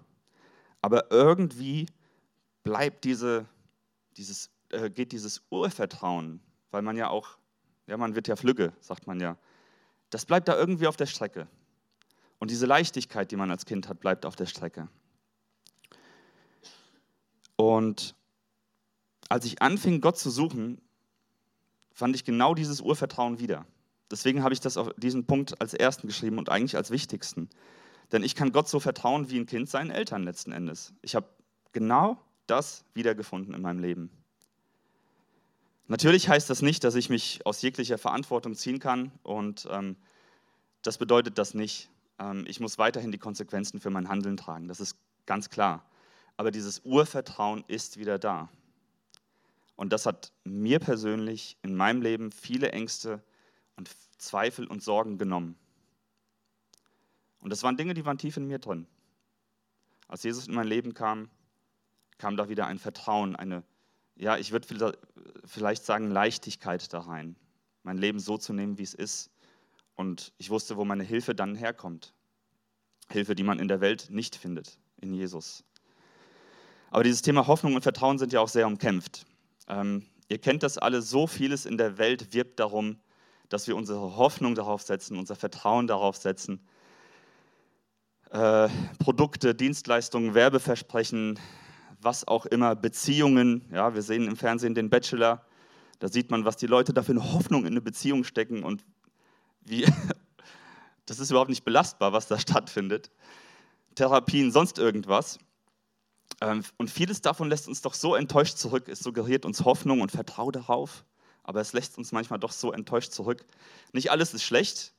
Aber 0.81 1.11
irgendwie 1.11 1.87
bleibt 2.65 3.05
diese, 3.05 3.47
dieses, 4.17 4.51
äh, 4.71 4.91
geht 4.91 5.13
dieses 5.13 5.43
Urvertrauen, 5.51 6.41
weil 6.71 6.83
man 6.83 6.97
ja 6.97 7.09
auch, 7.09 7.39
ja, 7.87 7.97
man 7.97 8.15
wird 8.15 8.29
ja 8.29 8.37
flügge, 8.37 8.73
sagt 8.81 9.07
man 9.07 9.21
ja, 9.21 9.37
das 10.11 10.27
bleibt 10.27 10.49
da 10.49 10.57
irgendwie 10.59 10.87
auf 10.87 10.97
der 10.97 11.07
Strecke. 11.07 11.49
Und 12.43 12.51
diese 12.51 12.67
Leichtigkeit, 12.67 13.31
die 13.31 13.37
man 13.37 13.53
als 13.53 13.67
Kind 13.67 13.89
hat, 13.89 14.01
bleibt 14.01 14.27
auf 14.27 14.35
der 14.35 14.47
Strecke. 14.47 14.89
Und 17.55 18.17
als 19.29 19.45
ich 19.45 19.63
anfing, 19.63 20.01
Gott 20.01 20.19
zu 20.19 20.29
suchen, 20.29 20.81
fand 21.93 22.17
ich 22.17 22.25
genau 22.25 22.57
dieses 22.57 22.81
Urvertrauen 22.81 23.39
wieder. 23.39 23.65
Deswegen 24.11 24.43
habe 24.43 24.55
ich 24.55 24.59
das 24.59 24.77
auf 24.77 24.93
diesen 24.97 25.25
Punkt 25.25 25.61
als 25.61 25.73
ersten 25.73 26.09
geschrieben 26.09 26.39
und 26.39 26.49
eigentlich 26.49 26.77
als 26.77 26.91
wichtigsten. 26.91 27.49
Denn 28.11 28.25
ich 28.25 28.35
kann 28.35 28.51
Gott 28.51 28.69
so 28.69 28.81
vertrauen 28.81 29.31
wie 29.31 29.39
ein 29.39 29.47
Kind 29.47 29.71
seinen 29.71 29.93
Eltern 29.93 30.25
letzten 30.25 30.51
Endes. 30.51 30.95
Ich 31.01 31.15
habe 31.15 31.29
genau 31.71 32.21
das 32.49 32.85
wiedergefunden 32.93 33.55
in 33.55 33.63
meinem 33.63 33.79
Leben. 33.79 34.11
Natürlich 35.87 36.29
heißt 36.29 36.51
das 36.51 36.61
nicht, 36.61 36.83
dass 36.83 36.97
ich 36.97 37.09
mich 37.09 37.47
aus 37.47 37.63
jeglicher 37.63 37.99
Verantwortung 37.99 38.57
ziehen 38.57 38.81
kann 38.81 39.13
und 39.23 39.69
ähm, 39.71 39.95
das 40.83 40.99
bedeutet 40.99 41.39
das 41.39 41.55
nicht. 41.55 41.89
Ähm, 42.23 42.45
ich 42.47 42.61
muss 42.61 42.79
weiterhin 42.79 43.13
die 43.13 43.19
Konsequenzen 43.19 43.81
für 43.81 43.91
mein 43.91 44.09
Handeln 44.09 44.37
tragen, 44.37 44.69
das 44.69 44.81
ist 44.81 44.97
ganz 45.27 45.51
klar. 45.51 45.85
Aber 46.37 46.51
dieses 46.51 46.81
Urvertrauen 46.85 47.65
ist 47.67 47.99
wieder 47.99 48.19
da. 48.19 48.49
Und 49.77 49.93
das 49.93 50.07
hat 50.07 50.33
mir 50.45 50.79
persönlich 50.79 51.57
in 51.63 51.75
meinem 51.75 52.03
Leben 52.03 52.31
viele 52.31 52.73
Ängste 52.73 53.23
und 53.77 53.91
Zweifel 54.19 54.67
und 54.67 54.83
Sorgen 54.83 55.19
genommen. 55.19 55.57
Und 57.41 57.51
das 57.51 57.63
waren 57.63 57.77
Dinge, 57.77 57.95
die 57.95 58.05
waren 58.05 58.19
tief 58.19 58.37
in 58.37 58.47
mir 58.47 58.59
drin. 58.59 58.87
Als 60.09 60.23
Jesus 60.23 60.47
in 60.47 60.55
mein 60.55 60.67
Leben 60.67 60.95
kam, 60.95 61.29
kam 62.19 62.37
da 62.37 62.49
wieder 62.49 62.67
ein 62.67 62.79
Vertrauen, 62.79 63.35
eine, 63.35 63.65
ja, 64.15 64.37
ich 64.37 64.53
würde 64.53 64.97
vielleicht 65.45 65.85
sagen, 65.85 66.11
Leichtigkeit 66.11 66.93
da 66.93 67.01
rein, 67.01 67.35
mein 67.83 67.99
Leben 67.99 68.21
so 68.21 68.39
zu 68.39 68.53
nehmen, 68.53 68.79
wie 68.79 68.85
es 68.85 68.95
ist. 68.95 69.31
Und 69.95 70.33
ich 70.39 70.51
wusste, 70.51 70.77
wo 70.77 70.85
meine 70.85 71.05
Hilfe 71.05 71.35
dann 71.35 71.55
herkommt. 71.55 72.15
Hilfe, 73.11 73.35
die 73.35 73.43
man 73.43 73.59
in 73.59 73.69
der 73.69 73.81
Welt 73.81 74.09
nicht 74.11 74.37
findet, 74.37 74.79
in 75.01 75.13
Jesus. 75.13 75.65
Aber 76.91 77.05
dieses 77.05 77.23
Thema 77.23 77.47
Hoffnung 77.47 77.75
und 77.75 77.83
Vertrauen 77.83 78.19
sind 78.19 78.33
ja 78.33 78.41
auch 78.41 78.49
sehr 78.49 78.67
umkämpft. 78.67 79.27
Ähm, 79.69 80.07
ihr 80.29 80.39
kennt 80.39 80.63
das 80.63 80.79
alle, 80.79 81.03
so 81.03 81.27
vieles 81.27 81.67
in 81.67 81.79
der 81.79 81.99
Welt 81.99 82.33
wirbt 82.35 82.61
darum, 82.61 82.99
dass 83.49 83.67
wir 83.67 83.77
unsere 83.77 84.17
Hoffnung 84.17 84.55
darauf 84.55 84.83
setzen, 84.83 85.19
unser 85.19 85.37
Vertrauen 85.37 85.87
darauf 85.87 86.17
setzen. 86.17 86.61
Äh, 88.31 88.69
Produkte, 88.99 89.55
Dienstleistungen, 89.55 90.35
Werbeversprechen, 90.35 91.39
was 92.01 92.27
auch 92.27 92.47
immer, 92.47 92.75
Beziehungen. 92.75 93.69
Ja, 93.71 93.95
wir 93.95 94.03
sehen 94.03 94.27
im 94.27 94.37
Fernsehen 94.37 94.75
den 94.75 94.91
Bachelor. 94.91 95.45
Da 95.99 96.09
sieht 96.09 96.31
man, 96.31 96.45
was 96.45 96.57
die 96.57 96.67
Leute 96.67 96.93
da 96.93 97.03
für 97.03 97.13
eine 97.13 97.33
Hoffnung 97.33 97.63
in 97.63 97.73
eine 97.73 97.81
Beziehung 97.81 98.25
stecken 98.25 98.65
und 98.65 98.85
wie 99.65 99.87
Das 101.07 101.19
ist 101.19 101.31
überhaupt 101.31 101.51
nicht 101.51 101.65
belastbar, 101.65 102.13
was 102.13 102.29
da 102.29 102.39
stattfindet. 102.39 103.11
Therapien, 103.95 104.51
sonst 104.51 104.79
irgendwas. 104.79 105.39
Ähm, 106.41 106.65
und 106.79 106.91
vieles 106.91 107.21
davon 107.21 107.49
lässt 107.49 107.69
uns 107.69 107.83
doch 107.83 107.95
so 107.95 108.15
enttäuscht 108.15 108.57
zurück. 108.57 108.89
Es 108.89 109.01
suggeriert 109.01 109.45
uns 109.45 109.65
Hoffnung 109.65 110.01
und 110.01 110.13
Vertrauen 110.13 110.53
darauf, 110.53 111.05
aber 111.43 111.61
es 111.61 111.73
lässt 111.73 111.99
uns 111.99 112.13
manchmal 112.13 112.39
doch 112.39 112.53
so 112.53 112.73
enttäuscht 112.73 113.13
zurück. 113.13 113.45
Nicht 113.93 114.11
alles 114.11 114.33
ist 114.33 114.45
schlecht, 114.45 114.95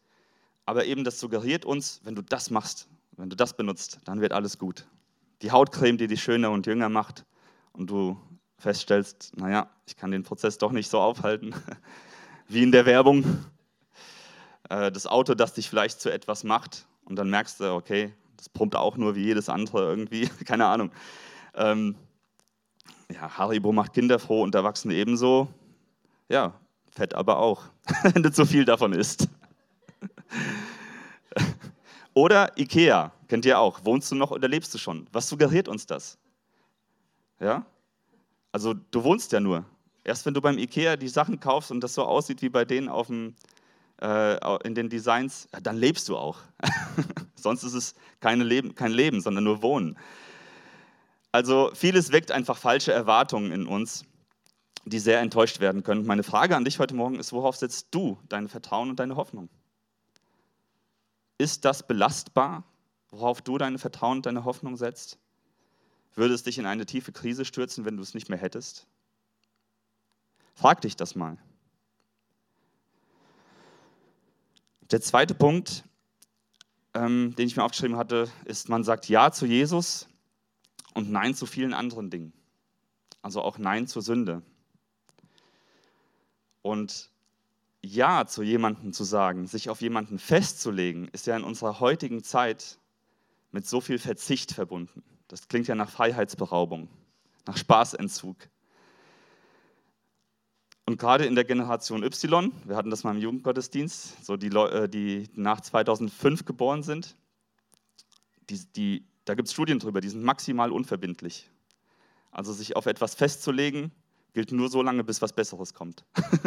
aber 0.65 0.85
eben 0.85 1.03
das 1.03 1.19
suggeriert 1.19 1.65
uns, 1.65 2.01
wenn 2.03 2.15
du 2.15 2.21
das 2.21 2.49
machst, 2.49 2.87
wenn 3.17 3.29
du 3.29 3.35
das 3.35 3.55
benutzt, 3.55 3.99
dann 4.05 4.21
wird 4.21 4.33
alles 4.33 4.57
gut. 4.57 4.85
Die 5.41 5.51
Hautcreme, 5.51 5.97
die 5.97 6.07
dich 6.07 6.21
schöner 6.21 6.51
und 6.51 6.67
jünger 6.67 6.89
macht 6.89 7.25
und 7.71 7.89
du 7.89 8.19
feststellst, 8.57 9.31
naja, 9.35 9.69
ich 9.87 9.95
kann 9.95 10.11
den 10.11 10.23
Prozess 10.23 10.57
doch 10.57 10.71
nicht 10.71 10.89
so 10.89 10.99
aufhalten, 10.99 11.55
wie 12.47 12.63
in 12.63 12.71
der 12.71 12.85
Werbung. 12.85 13.45
Äh, 14.73 14.91
das 14.91 15.05
Auto, 15.05 15.35
das 15.35 15.53
dich 15.53 15.69
vielleicht 15.69 16.01
zu 16.01 16.11
etwas 16.11 16.43
macht 16.43 16.87
und 17.05 17.15
dann 17.15 17.29
merkst 17.29 17.59
du, 17.59 17.73
okay, 17.73 18.11
das 18.37 18.49
pumpt 18.49 18.75
auch 18.75 18.97
nur 18.97 19.15
wie 19.15 19.23
jedes 19.23 19.47
andere 19.47 19.87
irgendwie, 19.87 20.27
keine 20.45 20.65
Ahnung. 20.65 20.91
Ähm, 21.53 21.95
ja, 23.13 23.37
Haribo 23.37 23.71
macht 23.71 23.93
Kinder 23.93 24.17
froh 24.17 24.41
und 24.41 24.55
Erwachsene 24.55 24.95
ebenso. 24.95 25.47
Ja, 26.27 26.53
Fett 26.91 27.13
aber 27.13 27.37
auch, 27.37 27.65
wenn 28.03 28.23
du 28.23 28.31
zu 28.31 28.45
viel 28.45 28.65
davon 28.65 28.93
isst. 28.93 29.29
Oder 32.15 32.57
Ikea, 32.57 33.11
kennt 33.27 33.45
ihr 33.45 33.59
auch. 33.59 33.85
Wohnst 33.85 34.11
du 34.11 34.15
noch 34.15 34.29
oder 34.29 34.47
lebst 34.47 34.71
du 34.75 34.77
schon? 34.77 35.07
Was 35.11 35.27
suggeriert 35.27 35.67
uns 35.67 35.87
das? 35.87 36.19
Ja? 37.39 37.65
Also 38.51 38.75
du 38.75 39.03
wohnst 39.03 39.31
ja 39.31 39.39
nur. 39.39 39.65
Erst 40.03 40.23
wenn 40.27 40.35
du 40.35 40.41
beim 40.41 40.59
Ikea 40.59 40.95
die 40.95 41.07
Sachen 41.07 41.39
kaufst 41.39 41.71
und 41.71 41.81
das 41.81 41.95
so 41.95 42.03
aussieht 42.03 42.43
wie 42.43 42.49
bei 42.49 42.65
denen 42.65 42.87
auf 42.87 43.07
dem, 43.07 43.33
in 44.03 44.75
den 44.75 44.89
Designs, 44.89 45.47
dann 45.61 45.77
lebst 45.77 46.09
du 46.09 46.17
auch. 46.17 46.39
Sonst 47.35 47.63
ist 47.63 47.73
es 47.73 47.95
Leben, 48.41 48.75
kein 48.75 48.91
Leben, 48.91 49.21
sondern 49.21 49.43
nur 49.43 49.61
Wohnen. 49.61 49.97
Also 51.31 51.71
vieles 51.73 52.11
weckt 52.11 52.31
einfach 52.31 52.57
falsche 52.57 52.93
Erwartungen 52.93 53.51
in 53.51 53.65
uns, 53.65 54.05
die 54.85 54.99
sehr 54.99 55.19
enttäuscht 55.19 55.59
werden 55.59 55.83
können. 55.83 56.05
Meine 56.05 56.23
Frage 56.23 56.55
an 56.55 56.65
dich 56.65 56.79
heute 56.79 56.95
Morgen 56.95 57.15
ist, 57.15 57.33
worauf 57.33 57.55
setzt 57.55 57.87
du 57.91 58.19
dein 58.29 58.49
Vertrauen 58.49 58.89
und 58.89 58.99
deine 58.99 59.15
Hoffnung? 59.15 59.49
Ist 61.37 61.65
das 61.65 61.87
belastbar, 61.87 62.63
worauf 63.09 63.41
du 63.41 63.57
dein 63.57 63.79
Vertrauen 63.79 64.17
und 64.17 64.25
deine 64.25 64.45
Hoffnung 64.45 64.77
setzt? 64.77 65.17
Würde 66.15 66.33
es 66.33 66.43
dich 66.43 66.57
in 66.59 66.65
eine 66.65 66.85
tiefe 66.85 67.11
Krise 67.11 67.45
stürzen, 67.45 67.85
wenn 67.85 67.97
du 67.97 68.03
es 68.03 68.13
nicht 68.13 68.29
mehr 68.29 68.37
hättest? 68.37 68.85
Frag 70.53 70.81
dich 70.81 70.95
das 70.95 71.15
mal. 71.15 71.37
Der 74.91 75.01
zweite 75.01 75.33
Punkt, 75.33 75.83
ähm, 76.93 77.33
den 77.37 77.47
ich 77.47 77.55
mir 77.55 77.63
aufgeschrieben 77.63 77.97
hatte, 77.97 78.29
ist, 78.45 78.69
man 78.69 78.83
sagt 78.83 79.09
Ja 79.09 79.31
zu 79.31 79.45
Jesus 79.45 80.07
und 80.93 81.11
Nein 81.11 81.33
zu 81.35 81.45
vielen 81.45 81.73
anderen 81.73 82.09
Dingen. 82.09 82.33
Also 83.21 83.41
auch 83.41 83.57
Nein 83.57 83.87
zur 83.87 84.01
Sünde. 84.01 84.41
Und 86.61 87.09
ja 87.81 88.25
zu 88.25 88.43
jemandem 88.43 88.93
zu 88.93 89.03
sagen, 89.03 89.47
sich 89.47 89.69
auf 89.69 89.81
jemanden 89.81 90.19
festzulegen, 90.19 91.09
ist 91.09 91.27
ja 91.27 91.35
in 91.35 91.43
unserer 91.43 91.79
heutigen 91.79 92.23
Zeit 92.23 92.79
mit 93.51 93.67
so 93.67 93.81
viel 93.81 93.99
Verzicht 93.99 94.51
verbunden. 94.51 95.03
Das 95.27 95.47
klingt 95.47 95.67
ja 95.67 95.75
nach 95.75 95.89
Freiheitsberaubung, 95.89 96.89
nach 97.45 97.57
Spaßentzug. 97.57 98.37
Und 100.85 100.97
gerade 100.97 101.25
in 101.25 101.35
der 101.35 101.45
Generation 101.45 102.03
Y, 102.03 102.51
wir 102.65 102.75
hatten 102.75 102.89
das 102.89 103.03
mal 103.03 103.11
im 103.11 103.21
Jugendgottesdienst, 103.21 104.25
so 104.25 104.35
die, 104.35 104.49
Leute, 104.49 104.83
äh, 104.83 104.89
die 104.89 105.29
nach 105.33 105.61
2005 105.61 106.45
geboren 106.45 106.83
sind, 106.83 107.15
die, 108.49 108.59
die, 108.75 109.05
da 109.25 109.35
gibt 109.35 109.47
es 109.47 109.53
Studien 109.53 109.79
drüber, 109.79 110.01
die 110.01 110.09
sind 110.09 110.23
maximal 110.23 110.71
unverbindlich. 110.71 111.49
Also 112.31 112.51
sich 112.51 112.75
auf 112.75 112.85
etwas 112.85 113.15
festzulegen, 113.15 113.91
gilt 114.33 114.51
nur 114.51 114.69
so 114.69 114.81
lange, 114.81 115.03
bis 115.03 115.21
was 115.21 115.33
Besseres 115.33 115.73
kommt. 115.73 116.03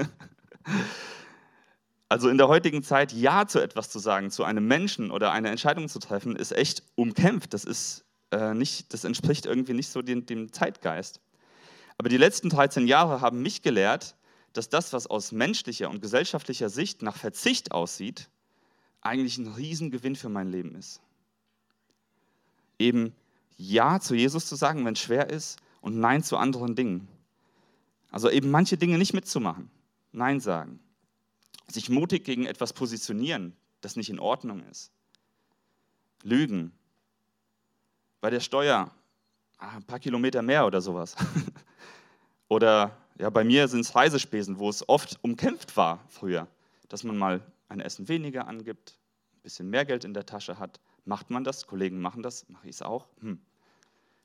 Also 2.08 2.28
in 2.28 2.38
der 2.38 2.48
heutigen 2.48 2.82
Zeit 2.82 3.12
Ja 3.12 3.46
zu 3.46 3.60
etwas 3.60 3.90
zu 3.90 3.98
sagen, 3.98 4.30
zu 4.30 4.44
einem 4.44 4.66
Menschen 4.68 5.10
oder 5.10 5.32
eine 5.32 5.50
Entscheidung 5.50 5.88
zu 5.88 5.98
treffen, 5.98 6.36
ist 6.36 6.52
echt 6.52 6.82
umkämpft. 6.94 7.52
Das, 7.52 7.64
ist, 7.64 8.04
äh, 8.30 8.54
nicht, 8.54 8.92
das 8.94 9.04
entspricht 9.04 9.46
irgendwie 9.46 9.74
nicht 9.74 9.88
so 9.88 10.02
dem, 10.02 10.24
dem 10.24 10.52
Zeitgeist. 10.52 11.20
Aber 11.98 12.08
die 12.08 12.16
letzten 12.16 12.48
13 12.48 12.86
Jahre 12.86 13.20
haben 13.20 13.42
mich 13.42 13.62
gelehrt, 13.62 14.15
dass 14.56 14.68
das, 14.68 14.92
was 14.92 15.06
aus 15.06 15.32
menschlicher 15.32 15.90
und 15.90 16.00
gesellschaftlicher 16.00 16.68
Sicht 16.68 17.02
nach 17.02 17.16
Verzicht 17.16 17.72
aussieht, 17.72 18.28
eigentlich 19.00 19.38
ein 19.38 19.48
Riesengewinn 19.48 20.16
für 20.16 20.28
mein 20.28 20.50
Leben 20.50 20.74
ist. 20.74 21.00
Eben 22.78 23.14
Ja 23.56 24.00
zu 24.00 24.14
Jesus 24.14 24.46
zu 24.46 24.56
sagen, 24.56 24.84
wenn 24.84 24.94
es 24.94 25.00
schwer 25.00 25.30
ist, 25.30 25.58
und 25.80 25.98
Nein 25.98 26.24
zu 26.24 26.36
anderen 26.36 26.74
Dingen. 26.74 27.06
Also 28.10 28.28
eben 28.30 28.50
manche 28.50 28.76
Dinge 28.76 28.98
nicht 28.98 29.14
mitzumachen. 29.14 29.70
Nein 30.12 30.40
sagen 30.40 30.80
sich 31.68 31.88
mutig 31.88 32.24
gegen 32.24 32.46
etwas 32.46 32.72
positionieren, 32.72 33.56
das 33.80 33.96
nicht 33.96 34.10
in 34.10 34.18
Ordnung 34.18 34.62
ist. 34.70 34.90
Lügen. 36.22 36.72
Bei 38.20 38.30
der 38.30 38.40
Steuer 38.40 38.90
ah, 39.58 39.76
ein 39.76 39.84
paar 39.84 40.00
Kilometer 40.00 40.42
mehr 40.42 40.66
oder 40.66 40.80
sowas. 40.80 41.14
oder 42.48 42.96
ja, 43.18 43.30
bei 43.30 43.44
mir 43.44 43.68
sind 43.68 43.80
es 43.80 43.94
Reisespesen, 43.94 44.58
wo 44.58 44.68
es 44.68 44.88
oft 44.88 45.18
umkämpft 45.22 45.76
war 45.76 46.04
früher, 46.08 46.48
dass 46.88 47.04
man 47.04 47.16
mal 47.16 47.40
ein 47.68 47.80
Essen 47.80 48.08
weniger 48.08 48.46
angibt, 48.46 48.98
ein 49.36 49.42
bisschen 49.42 49.70
mehr 49.70 49.84
Geld 49.84 50.04
in 50.04 50.14
der 50.14 50.26
Tasche 50.26 50.58
hat. 50.58 50.80
Macht 51.04 51.30
man 51.30 51.44
das? 51.44 51.66
Kollegen 51.66 52.00
machen 52.00 52.22
das, 52.22 52.48
mache 52.48 52.68
ich 52.68 52.76
es 52.76 52.82
auch. 52.82 53.06
Hm. 53.20 53.40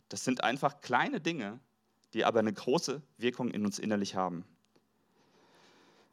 Das 0.10 0.26
sind 0.26 0.44
einfach 0.44 0.82
kleine 0.82 1.22
Dinge, 1.22 1.60
die 2.14 2.26
aber 2.26 2.40
eine 2.40 2.52
große 2.52 3.02
Wirkung 3.18 3.52
in 3.52 3.66
uns 3.66 3.80
innerlich 3.80 4.16
haben. 4.16 4.44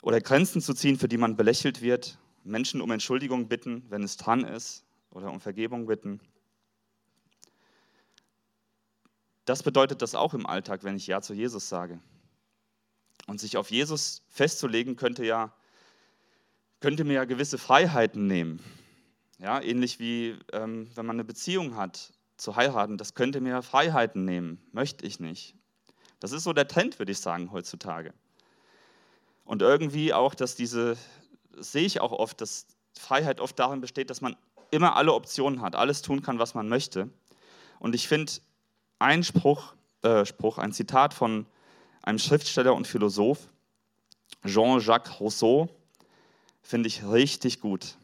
Oder 0.02 0.20
Grenzen 0.20 0.62
zu 0.62 0.74
ziehen, 0.74 0.96
für 0.96 1.08
die 1.08 1.18
man 1.18 1.36
belächelt 1.36 1.82
wird, 1.82 2.18
Menschen 2.44 2.80
um 2.80 2.90
Entschuldigung 2.92 3.48
bitten, 3.48 3.84
wenn 3.88 4.04
es 4.04 4.16
dran 4.16 4.44
ist, 4.44 4.84
oder 5.10 5.32
um 5.32 5.40
Vergebung 5.40 5.86
bitten. 5.86 6.20
Das 9.44 9.62
bedeutet 9.62 10.02
das 10.02 10.14
auch 10.14 10.34
im 10.34 10.46
Alltag, 10.46 10.84
wenn 10.84 10.96
ich 10.96 11.06
Ja 11.06 11.20
zu 11.20 11.34
Jesus 11.34 11.68
sage. 11.68 11.98
Und 13.28 13.38
sich 13.38 13.56
auf 13.56 13.70
Jesus 13.70 14.22
festzulegen, 14.28 14.96
könnte 14.96 15.24
ja 15.24 15.52
könnte 16.80 17.04
mir 17.04 17.14
ja 17.14 17.24
gewisse 17.24 17.58
Freiheiten 17.58 18.26
nehmen. 18.26 18.60
Ja, 19.38 19.60
ähnlich 19.60 19.98
wie 20.00 20.36
ähm, 20.52 20.90
wenn 20.94 21.06
man 21.06 21.16
eine 21.16 21.24
Beziehung 21.24 21.76
hat, 21.76 22.12
zu 22.36 22.56
heiraten, 22.56 22.98
das 22.98 23.14
könnte 23.14 23.40
mir 23.40 23.62
Freiheiten 23.62 24.24
nehmen. 24.24 24.60
Möchte 24.72 25.04
ich 25.04 25.18
nicht. 25.18 25.54
Das 26.20 26.32
ist 26.32 26.44
so 26.44 26.52
der 26.52 26.68
Trend, 26.68 26.98
würde 26.98 27.12
ich 27.12 27.18
sagen, 27.18 27.52
heutzutage. 27.52 28.12
Und 29.44 29.62
irgendwie 29.62 30.12
auch, 30.12 30.34
dass 30.34 30.54
diese, 30.54 30.96
das 31.52 31.72
sehe 31.72 31.84
ich 31.84 32.00
auch 32.00 32.12
oft, 32.12 32.40
dass 32.40 32.66
Freiheit 32.96 33.40
oft 33.40 33.58
darin 33.58 33.80
besteht, 33.80 34.10
dass 34.10 34.20
man 34.20 34.36
immer 34.70 34.96
alle 34.96 35.14
Optionen 35.14 35.62
hat, 35.62 35.74
alles 35.74 36.02
tun 36.02 36.22
kann, 36.22 36.38
was 36.38 36.54
man 36.54 36.68
möchte. 36.68 37.08
Und 37.78 37.94
ich 37.94 38.08
finde 38.08 38.32
ein 38.98 39.24
Spruch, 39.24 39.74
äh, 40.02 40.24
Spruch, 40.24 40.58
ein 40.58 40.72
Zitat 40.72 41.14
von 41.14 41.46
einem 42.02 42.18
Schriftsteller 42.18 42.74
und 42.74 42.86
Philosoph, 42.86 43.48
Jean-Jacques 44.44 45.20
Rousseau, 45.20 45.68
finde 46.62 46.88
ich 46.88 47.04
richtig 47.04 47.60
gut. 47.60 47.96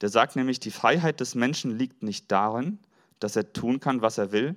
Der 0.00 0.08
sagt 0.08 0.36
nämlich, 0.36 0.60
die 0.60 0.70
Freiheit 0.70 1.20
des 1.20 1.34
Menschen 1.34 1.78
liegt 1.78 2.02
nicht 2.02 2.30
darin, 2.30 2.78
dass 3.20 3.36
er 3.36 3.52
tun 3.52 3.80
kann, 3.80 4.02
was 4.02 4.18
er 4.18 4.32
will, 4.32 4.54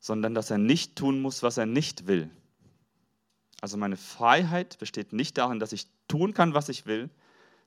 sondern 0.00 0.34
dass 0.34 0.50
er 0.50 0.58
nicht 0.58 0.96
tun 0.96 1.20
muss, 1.20 1.42
was 1.42 1.56
er 1.58 1.66
nicht 1.66 2.06
will. 2.06 2.30
Also 3.60 3.76
meine 3.76 3.96
Freiheit 3.96 4.78
besteht 4.78 5.12
nicht 5.12 5.38
darin, 5.38 5.58
dass 5.58 5.72
ich 5.72 5.86
tun 6.08 6.34
kann, 6.34 6.54
was 6.54 6.68
ich 6.68 6.86
will, 6.86 7.10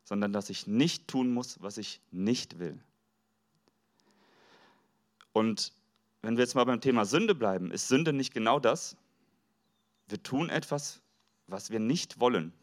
sondern 0.03 0.33
dass 0.33 0.49
ich 0.49 0.65
nicht 0.65 1.07
tun 1.07 1.33
muss, 1.33 1.61
was 1.61 1.77
ich 1.77 2.01
nicht 2.11 2.59
will. 2.59 2.79
Und 5.33 5.73
wenn 6.21 6.38
wir 6.38 6.43
jetzt 6.43 6.55
mal 6.55 6.63
beim 6.63 6.81
Thema 6.81 7.05
Sünde 7.05 7.35
bleiben, 7.35 7.71
ist 7.71 7.88
Sünde 7.88 8.13
nicht 8.13 8.33
genau 8.33 8.59
das? 8.59 8.95
Wir 10.09 10.21
tun 10.21 10.49
etwas, 10.49 11.01
was 11.47 11.69
wir 11.71 11.79
nicht 11.79 12.19
wollen. 12.19 12.53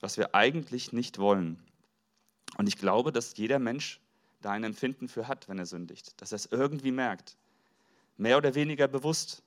Was 0.00 0.16
wir 0.16 0.34
eigentlich 0.34 0.92
nicht 0.92 1.18
wollen. 1.18 1.62
Und 2.56 2.68
ich 2.68 2.78
glaube, 2.78 3.10
dass 3.10 3.36
jeder 3.36 3.58
Mensch 3.58 4.00
da 4.40 4.52
ein 4.52 4.64
Empfinden 4.64 5.08
für 5.08 5.26
hat, 5.26 5.48
wenn 5.48 5.58
er 5.58 5.66
sündigt, 5.66 6.20
dass 6.20 6.32
er 6.32 6.36
es 6.36 6.46
irgendwie 6.46 6.92
merkt 6.92 7.36
mehr 8.16 8.36
oder 8.36 8.54
weniger 8.54 8.88
bewusst. 8.88 9.42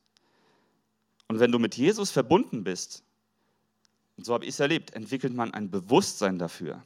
Und 1.28 1.40
wenn 1.40 1.52
du 1.52 1.60
mit 1.60 1.76
Jesus 1.76 2.12
verbunden 2.12 2.64
bist, 2.64 3.04
und 4.18 4.26
so 4.26 4.34
habe 4.34 4.46
ich 4.46 4.50
es 4.50 4.60
erlebt, 4.60 4.94
entwickelt 4.94 5.34
man 5.34 5.54
ein 5.54 5.70
Bewusstsein 5.70 6.40
dafür. 6.40 6.84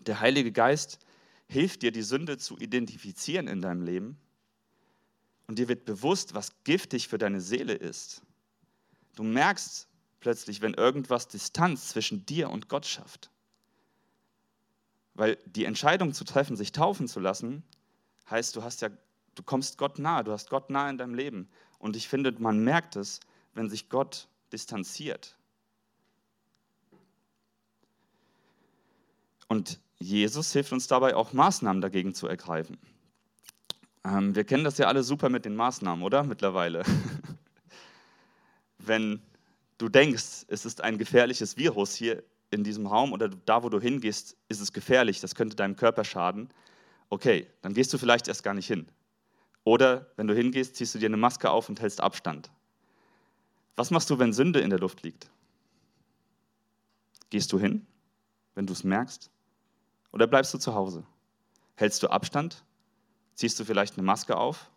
Der 0.00 0.20
Heilige 0.20 0.52
Geist 0.52 1.00
hilft 1.48 1.82
dir, 1.82 1.90
die 1.90 2.02
Sünde 2.02 2.38
zu 2.38 2.58
identifizieren 2.58 3.48
in 3.48 3.60
deinem 3.60 3.82
Leben. 3.82 4.18
Und 5.46 5.58
dir 5.58 5.68
wird 5.68 5.84
bewusst, 5.84 6.34
was 6.34 6.52
giftig 6.64 7.08
für 7.08 7.18
deine 7.18 7.40
Seele 7.40 7.74
ist. 7.74 8.22
Du 9.14 9.22
merkst, 9.22 9.88
plötzlich, 10.20 10.60
wenn 10.60 10.74
irgendwas 10.74 11.28
Distanz 11.28 11.90
zwischen 11.90 12.26
dir 12.26 12.50
und 12.50 12.68
Gott 12.68 12.84
schafft. 12.84 13.30
Weil 15.14 15.38
die 15.46 15.64
Entscheidung 15.64 16.12
zu 16.12 16.24
treffen, 16.24 16.56
sich 16.56 16.72
taufen 16.72 17.08
zu 17.08 17.20
lassen, 17.20 17.62
heißt, 18.28 18.56
du 18.56 18.62
hast 18.62 18.82
ja, 18.82 18.90
du 19.34 19.42
kommst 19.42 19.78
Gott 19.78 19.98
nahe, 19.98 20.24
du 20.24 20.32
hast 20.32 20.50
Gott 20.50 20.68
nahe 20.68 20.90
in 20.90 20.98
deinem 20.98 21.14
Leben. 21.14 21.48
Und 21.78 21.96
ich 21.96 22.08
finde, 22.08 22.32
man 22.32 22.64
merkt 22.64 22.96
es, 22.96 23.20
wenn 23.54 23.70
sich 23.70 23.88
Gott 23.88 24.28
distanziert. 24.52 25.36
Und 29.48 29.78
Jesus 29.98 30.52
hilft 30.52 30.72
uns 30.72 30.88
dabei 30.88 31.14
auch 31.14 31.32
Maßnahmen 31.32 31.80
dagegen 31.80 32.14
zu 32.14 32.26
ergreifen. 32.26 32.78
Ähm, 34.06 34.34
wir 34.34 34.44
kennen 34.44 34.64
das 34.64 34.78
ja 34.78 34.86
alle 34.86 35.02
super 35.02 35.28
mit 35.28 35.44
den 35.44 35.56
Maßnahmen, 35.56 36.04
oder? 36.04 36.22
Mittlerweile. 36.22 36.84
wenn 38.78 39.20
du 39.78 39.88
denkst, 39.88 40.44
es 40.48 40.64
ist 40.64 40.80
ein 40.82 40.98
gefährliches 40.98 41.56
Virus 41.56 41.94
hier 41.94 42.22
in 42.50 42.62
diesem 42.62 42.86
Raum 42.86 43.12
oder 43.12 43.28
da, 43.28 43.62
wo 43.64 43.68
du 43.68 43.80
hingehst, 43.80 44.36
ist 44.48 44.60
es 44.60 44.72
gefährlich, 44.72 45.20
das 45.20 45.34
könnte 45.34 45.56
deinem 45.56 45.74
Körper 45.74 46.04
schaden, 46.04 46.48
okay, 47.10 47.48
dann 47.62 47.74
gehst 47.74 47.92
du 47.92 47.98
vielleicht 47.98 48.28
erst 48.28 48.44
gar 48.44 48.54
nicht 48.54 48.68
hin. 48.68 48.86
Oder 49.64 50.06
wenn 50.16 50.28
du 50.28 50.34
hingehst, 50.34 50.76
ziehst 50.76 50.94
du 50.94 51.00
dir 51.00 51.06
eine 51.06 51.16
Maske 51.16 51.50
auf 51.50 51.68
und 51.68 51.80
hältst 51.80 52.00
Abstand. 52.00 52.50
Was 53.74 53.90
machst 53.90 54.08
du, 54.08 54.18
wenn 54.20 54.32
Sünde 54.32 54.60
in 54.60 54.70
der 54.70 54.78
Luft 54.78 55.02
liegt? 55.02 55.28
Gehst 57.30 57.52
du 57.52 57.58
hin, 57.58 57.84
wenn 58.54 58.66
du 58.66 58.72
es 58.72 58.84
merkst? 58.84 59.28
Oder 60.12 60.28
bleibst 60.28 60.54
du 60.54 60.58
zu 60.58 60.74
Hause? 60.74 61.04
Hältst 61.74 62.02
du 62.04 62.08
Abstand? 62.08 62.64
Ziehst 63.36 63.60
du 63.60 63.64
vielleicht 63.64 63.96
eine 63.96 64.02
Maske 64.06 64.36
auf? 64.36 64.70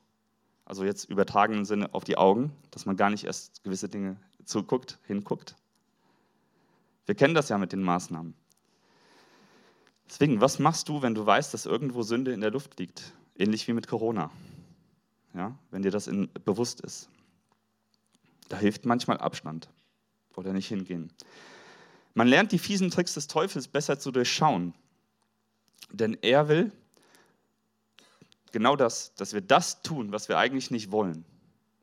Also 0.66 0.84
jetzt 0.84 1.10
übertragenen 1.10 1.66
Sinne 1.66 1.94
auf 1.94 2.04
die 2.04 2.18
Augen, 2.18 2.52
dass 2.70 2.86
man 2.86 2.96
gar 2.96 3.10
nicht 3.10 3.24
erst 3.24 3.64
gewisse 3.64 3.90
Dinge 3.90 4.18
zuguckt, 4.44 5.00
hinguckt. 5.08 5.56
Wir 7.06 7.16
kennen 7.16 7.34
das 7.34 7.50
ja 7.50 7.58
mit 7.58 7.72
den 7.72 7.82
Maßnahmen. 7.82 8.36
Deswegen, 10.08 10.42
was 10.42 10.60
machst 10.60 10.90
du, 10.90 11.02
wenn 11.02 11.16
du 11.16 11.26
weißt, 11.26 11.54
dass 11.54 11.66
irgendwo 11.66 12.04
Sünde 12.04 12.34
in 12.34 12.42
der 12.42 12.52
Luft 12.52 12.78
liegt? 12.80 13.14
Ähnlich 13.36 13.68
wie 13.68 13.74
mit 13.74 13.88
Corona. 13.88 14.30
Ja, 15.34 15.58
wenn 15.72 15.82
dir 15.82 15.92
das 15.92 16.08
in, 16.08 16.30
bewusst 16.46 16.82
ist. 16.82 17.10
Da 18.50 18.58
hilft 18.58 18.86
manchmal 18.86 19.18
Abstand 19.18 19.70
oder 20.36 20.52
nicht 20.52 20.68
hingehen. 20.68 21.14
Man 22.14 22.28
lernt 22.28 22.52
die 22.52 22.60
fiesen 22.60 22.92
Tricks 22.92 23.14
des 23.14 23.28
Teufels 23.28 23.68
besser 23.68 24.00
zu 24.00 24.12
durchschauen. 24.12 24.74
Denn 25.92 26.18
er 26.22 26.50
will 26.50 26.72
genau 28.52 28.76
das, 28.76 29.14
dass 29.16 29.34
wir 29.34 29.42
das 29.42 29.82
tun, 29.82 30.12
was 30.12 30.30
wir 30.30 30.38
eigentlich 30.38 30.72
nicht 30.72 30.92
wollen. 30.92 31.26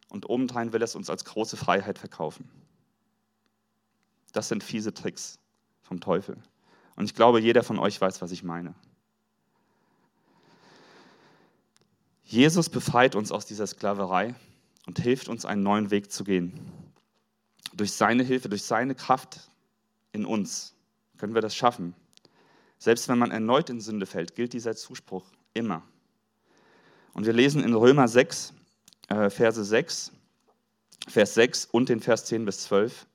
Und 0.08 0.28
obendrein 0.28 0.72
will 0.72 0.82
er 0.82 0.84
es 0.84 0.94
uns 0.94 1.10
als 1.10 1.24
große 1.24 1.56
Freiheit 1.56 1.98
verkaufen. 1.98 2.48
Das 4.32 4.48
sind 4.48 4.62
fiese 4.62 4.94
Tricks 4.94 5.38
vom 5.82 6.00
Teufel. 6.00 6.36
Und 6.94 7.04
ich 7.04 7.14
glaube, 7.14 7.40
jeder 7.40 7.62
von 7.62 7.78
euch 7.78 8.00
weiß, 8.00 8.22
was 8.22 8.32
ich 8.32 8.42
meine. 8.42 8.74
Jesus 12.24 12.68
befreit 12.68 13.14
uns 13.14 13.30
aus 13.30 13.46
dieser 13.46 13.66
Sklaverei 13.66 14.34
und 14.86 14.98
hilft 14.98 15.28
uns, 15.28 15.44
einen 15.44 15.62
neuen 15.62 15.90
Weg 15.90 16.10
zu 16.10 16.24
gehen. 16.24 16.58
Durch 17.74 17.92
seine 17.92 18.24
Hilfe, 18.24 18.48
durch 18.48 18.64
seine 18.64 18.94
Kraft 18.94 19.48
in 20.12 20.24
uns 20.24 20.74
können 21.18 21.34
wir 21.34 21.42
das 21.42 21.54
schaffen. 21.54 21.94
Selbst 22.78 23.08
wenn 23.08 23.18
man 23.18 23.30
erneut 23.30 23.70
in 23.70 23.80
Sünde 23.80 24.06
fällt, 24.06 24.34
gilt 24.34 24.52
dieser 24.52 24.76
Zuspruch 24.76 25.24
immer. 25.54 25.82
Und 27.16 27.24
wir 27.24 27.32
lesen 27.32 27.64
in 27.64 27.72
Römer 27.72 28.08
6, 28.08 28.52
äh, 29.08 29.30
Verse 29.30 29.64
6, 29.64 30.12
Vers 31.08 31.32
6 31.32 31.64
und 31.64 31.88
den 31.88 32.00
Vers 32.00 32.26
10 32.26 32.44
bis 32.44 32.64
12. 32.64 33.06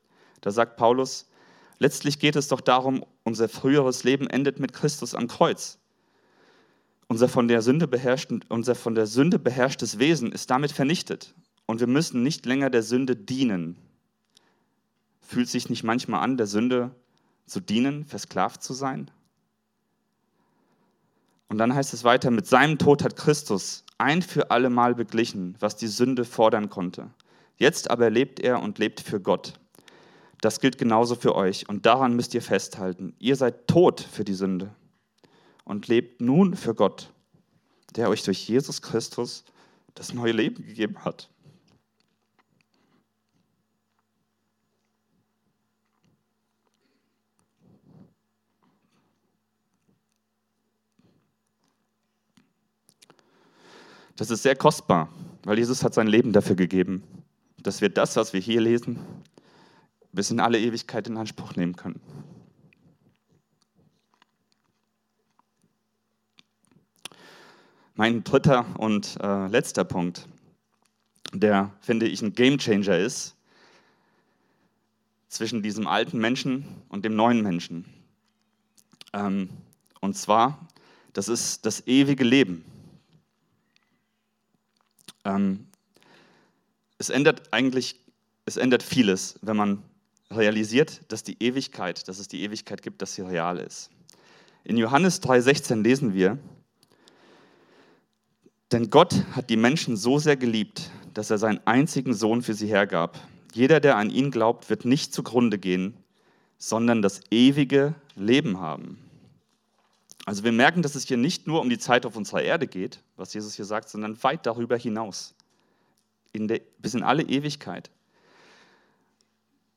Da 0.42 0.50
sagt 0.50 0.76
Paulus, 0.76 1.30
letztlich 1.78 2.18
geht 2.18 2.36
es 2.36 2.48
doch 2.48 2.62
darum, 2.62 3.06
unser 3.24 3.48
früheres 3.48 4.04
Leben 4.04 4.28
endet 4.28 4.60
mit 4.60 4.74
Christus 4.74 5.14
am 5.14 5.28
Kreuz. 5.28 5.78
Unser 7.10 7.30
von 7.30 7.48
der 7.48 7.62
Sünde, 7.62 7.88
unser 8.50 8.74
von 8.74 8.96
der 8.96 9.06
Sünde 9.06 9.38
beherrschtes 9.38 10.00
Wesen 10.00 10.32
ist 10.32 10.50
damit 10.50 10.72
vernichtet 10.72 11.36
und 11.68 11.80
wir 11.80 11.86
müssen 11.86 12.24
nicht 12.24 12.48
länger 12.48 12.72
der 12.72 12.82
Sünde 12.82 13.16
dienen. 13.16 13.78
Fühlt 15.22 15.48
sich 15.48 15.70
nicht 15.70 15.84
manchmal 15.84 16.24
an, 16.24 16.38
der 16.38 16.48
Sünde 16.48 16.90
zu 17.46 17.60
dienen, 17.60 18.06
versklavt 18.06 18.64
zu 18.64 18.74
sein? 18.74 19.12
Und 21.52 21.58
dann 21.58 21.76
heißt 21.76 21.94
es 21.94 22.06
weiter, 22.06 22.32
mit 22.32 22.48
seinem 22.48 22.78
Tod 22.78 23.04
hat 23.04 23.18
Christus 23.18 23.84
ein 24.02 24.22
für 24.22 24.52
alle 24.52 24.70
Mal 24.70 24.96
beglichen, 24.96 25.56
was 25.60 25.78
die 25.78 25.88
Sünde 25.88 26.26
fordern 26.26 26.70
konnte. 26.70 27.12
Jetzt 27.56 27.92
aber 27.92 28.10
lebt 28.10 28.40
er 28.40 28.62
und 28.62 28.80
lebt 28.80 29.00
für 29.00 29.20
Gott. 29.20 29.54
Das 30.42 30.60
gilt 30.60 30.80
genauso 30.80 31.16
für 31.16 31.36
euch 31.36 31.70
und 31.70 31.86
daran 31.86 32.16
müsst 32.16 32.34
ihr 32.34 32.42
festhalten. 32.42 33.16
Ihr 33.20 33.36
seid 33.36 33.68
tot 33.68 34.02
für 34.02 34.24
die 34.24 34.34
Sünde 34.34 34.74
und 35.64 35.88
lebt 35.88 36.20
nun 36.20 36.56
für 36.56 36.74
Gott, 36.74 37.14
der 37.96 38.10
euch 38.10 38.24
durch 38.24 38.48
Jesus 38.50 38.82
Christus 38.82 39.44
das 39.94 40.14
neue 40.14 40.32
Leben 40.32 40.66
gegeben 40.66 41.06
hat. 41.06 41.30
Das 54.22 54.30
ist 54.30 54.44
sehr 54.44 54.56
kostbar, 54.56 55.10
weil 55.46 55.58
Jesus 55.58 55.84
hat 55.84 55.96
sein 55.96 56.06
Leben 56.06 56.32
dafür 56.32 56.56
gegeben, 56.56 57.02
dass 57.58 57.82
wir 57.82 57.90
das, 57.90 58.16
was 58.18 58.34
wir 58.34 58.40
hier 58.40 58.62
lesen, 58.62 59.00
bis 60.12 60.30
in 60.30 60.40
alle 60.40 60.60
Ewigkeit 60.60 61.08
in 61.08 61.18
Anspruch 61.18 61.56
nehmen 61.56 61.76
können. 61.76 62.00
Mein 67.96 68.24
dritter 68.24 68.64
und 68.78 69.18
äh, 69.24 69.48
letzter 69.48 69.86
Punkt, 69.86 70.28
der, 71.34 71.72
finde 71.82 72.06
ich, 72.06 72.22
ein 72.22 72.36
Gamechanger 72.36 73.00
ist 73.00 73.36
zwischen 75.30 75.64
diesem 75.64 75.88
alten 75.88 76.20
Menschen 76.20 76.68
und 76.90 77.06
dem 77.06 77.16
neuen 77.16 77.42
Menschen. 77.42 77.86
Ähm, 79.14 79.50
und 80.00 80.16
zwar, 80.16 80.68
das 81.14 81.28
ist 81.28 81.66
das 81.66 81.88
ewige 81.88 82.24
Leben. 82.24 82.71
Ähm, 85.26 85.68
es 86.98 87.10
ändert 87.10 87.52
eigentlich, 87.52 88.00
es 88.46 88.58
ändert 88.58 88.84
vieles, 88.84 89.40
wenn 89.42 89.58
man 89.58 89.84
realisiert, 90.30 91.02
dass 91.10 91.24
die 91.24 91.42
Ewigkeit, 91.42 92.08
dass 92.08 92.20
es 92.20 92.28
die 92.28 92.44
Ewigkeit 92.44 92.82
gibt, 92.82 93.02
dass 93.02 93.16
sie 93.16 93.22
real 93.22 93.58
ist. 93.58 93.90
In 94.64 94.78
Johannes 94.78 95.22
3,16 95.22 95.82
lesen 95.82 96.14
wir, 96.14 96.38
denn 98.72 98.90
Gott 98.90 99.26
hat 99.34 99.50
die 99.50 99.58
Menschen 99.58 99.98
so 99.98 100.20
sehr 100.20 100.38
geliebt, 100.38 100.92
dass 101.14 101.30
er 101.30 101.38
seinen 101.38 101.60
einzigen 101.66 102.14
Sohn 102.14 102.42
für 102.42 102.54
sie 102.54 102.68
hergab. 102.68 103.20
Jeder, 103.54 103.80
der 103.82 103.98
an 103.98 104.10
ihn 104.10 104.32
glaubt, 104.32 104.70
wird 104.70 104.86
nicht 104.86 105.14
zugrunde 105.14 105.58
gehen, 105.58 105.96
sondern 106.58 107.02
das 107.02 107.22
ewige 107.32 107.96
Leben 108.16 108.60
haben. 108.60 108.98
Also 110.26 110.44
wir 110.44 110.52
merken, 110.52 110.82
dass 110.82 110.96
es 110.96 111.08
hier 111.08 111.18
nicht 111.18 111.48
nur 111.48 111.62
um 111.62 111.70
die 111.70 111.80
Zeit 111.80 112.06
auf 112.06 112.16
unserer 112.16 112.44
Erde 112.44 112.68
geht, 112.68 113.00
was 113.18 113.34
Jesus 113.34 113.56
hier 113.56 113.66
sagt, 113.66 113.90
sondern 113.90 114.22
weit 114.24 114.46
darüber 114.46 114.78
hinaus, 114.78 115.34
in 116.32 116.48
der, 116.48 116.62
bis 116.78 116.94
in 116.94 117.04
alle 117.04 117.24
Ewigkeit. 117.24 117.90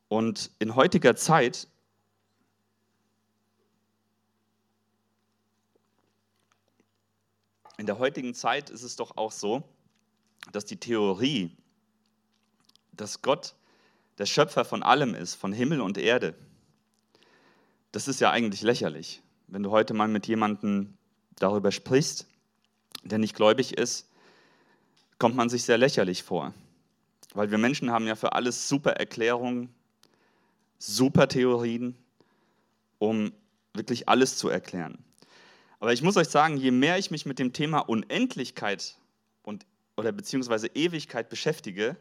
Und 0.09 0.50
in 0.59 0.74
heutiger 0.74 1.16
Zeit 1.16 1.66
in 7.78 7.87
der 7.87 7.98
heutigen 7.98 8.35
Zeit 8.35 8.70
ist 8.70 8.83
es 8.83 8.96
doch 8.96 9.16
auch 9.16 9.33
so, 9.33 9.62
dass 10.52 10.64
die 10.64 10.76
Theorie, 10.76 11.50
dass 12.92 13.22
Gott 13.22 13.54
der 14.18 14.26
Schöpfer 14.26 14.64
von 14.64 14.83
allem 14.83 15.14
ist, 15.14 15.35
von 15.35 15.52
Himmel 15.52 15.80
und 15.80 15.98
Erde, 15.98 16.35
das 17.92 18.09
ist 18.09 18.20
ja 18.20 18.30
eigentlich 18.30 18.62
lächerlich. 18.62 19.23
Wenn 19.55 19.62
du 19.62 19.71
heute 19.71 19.95
mal 19.95 20.09
mit 20.09 20.27
jemandem 20.27 20.95
darüber 21.37 21.71
sprichst, 21.71 22.27
der 23.05 23.19
nicht 23.19 23.37
gläubig 23.37 23.79
ist, 23.79 24.09
kommt 25.21 25.37
man 25.37 25.49
sich 25.49 25.62
sehr 25.62 25.79
lächerlich 25.79 26.25
vor. 26.25 26.53
Weil 27.35 27.53
wir 27.53 27.59
Menschen 27.59 27.93
haben 27.93 28.09
ja 28.09 28.17
für 28.17 28.33
alles 28.33 28.69
super 28.69 28.95
Erklärungen, 28.95 29.73
super 30.81 31.29
Theorien, 31.29 31.97
um 32.99 33.33
wirklich 33.75 34.09
alles 34.09 34.38
zu 34.38 34.49
erklären. 34.49 34.99
Aber 35.79 35.93
ich 35.93 36.03
muss 36.03 36.17
euch 36.17 36.31
sagen, 36.31 36.57
je 36.57 36.73
mehr 36.73 36.99
ich 36.99 37.12
mich 37.12 37.25
mit 37.25 37.38
dem 37.38 37.53
Thema 37.53 37.79
Unendlichkeit 37.79 38.97
und, 39.45 39.67
oder 39.97 40.11
beziehungsweise 40.11 40.67
Ewigkeit 40.67 41.29
beschäftige, 41.29 41.97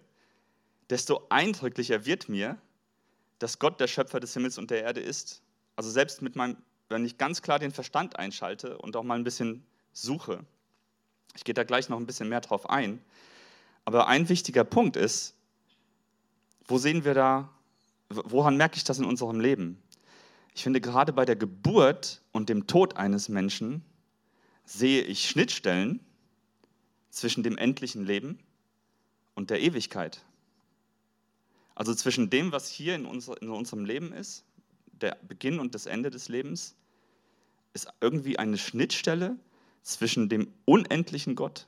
desto 0.90 1.28
eindrücklicher 1.30 2.08
wird 2.08 2.30
mir, 2.30 2.58
dass 3.38 3.60
Gott 3.60 3.80
der 3.80 3.86
Schöpfer 3.86 4.20
des 4.20 4.34
Himmels 4.34 4.58
und 4.58 4.72
der 4.72 4.82
Erde 4.82 5.02
ist. 5.02 5.44
Also 5.76 5.92
selbst 5.92 6.24
mit 6.24 6.36
meinem, 6.36 6.58
wenn 6.94 7.06
ich 7.06 7.18
ganz 7.18 7.42
klar 7.42 7.60
den 7.60 7.72
Verstand 7.72 8.18
einschalte 8.18 8.78
und 8.78 8.96
auch 8.96 9.04
mal 9.04 9.16
ein 9.16 9.24
bisschen 9.24 9.66
suche. 9.92 10.40
Ich 11.36 11.44
gehe 11.44 11.54
da 11.54 11.64
gleich 11.64 11.90
noch 11.90 11.98
ein 11.98 12.06
bisschen 12.06 12.30
mehr 12.30 12.42
drauf 12.42 12.70
ein. 12.70 13.04
Aber 13.86 14.08
ein 14.08 14.30
wichtiger 14.30 14.64
Punkt 14.64 14.96
ist, 14.96 15.36
wo 16.66 16.78
sehen 16.78 17.04
wir 17.04 17.14
da 17.14 17.50
woran 18.10 18.58
merke 18.58 18.78
ich 18.78 18.84
das 18.84 19.00
in 19.00 19.06
unserem 19.06 19.40
Leben? 19.40 19.82
Ich 20.56 20.64
finde, 20.64 20.82
gerade 20.82 21.14
bei 21.14 21.26
der 21.26 21.36
Geburt 21.36 22.22
und 22.32 22.50
dem 22.50 22.68
Tod 22.68 22.98
eines 22.98 23.30
Menschen 23.30 23.84
sehe 24.66 25.02
ich 25.02 25.28
Schnittstellen 25.28 26.00
zwischen 27.10 27.44
dem 27.44 27.58
endlichen 27.58 28.06
Leben 28.06 28.40
und 29.36 29.50
der 29.50 29.62
Ewigkeit. 29.62 30.24
Also 31.76 31.94
zwischen 31.96 32.30
dem, 32.30 32.52
was 32.52 32.70
hier 32.70 32.96
in, 32.96 33.06
unser, 33.06 33.42
in 33.42 33.50
unserem 33.50 33.86
Leben 33.86 34.14
ist, 34.14 34.46
der 35.02 35.18
Beginn 35.28 35.60
und 35.60 35.74
das 35.74 35.88
Ende 35.88 36.12
des 36.12 36.30
Lebens, 36.30 36.76
ist 37.74 37.88
irgendwie 38.02 38.40
eine 38.40 38.58
Schnittstelle 38.58 39.38
zwischen 39.82 40.30
dem 40.30 40.52
unendlichen 40.66 41.36
Gott. 41.36 41.68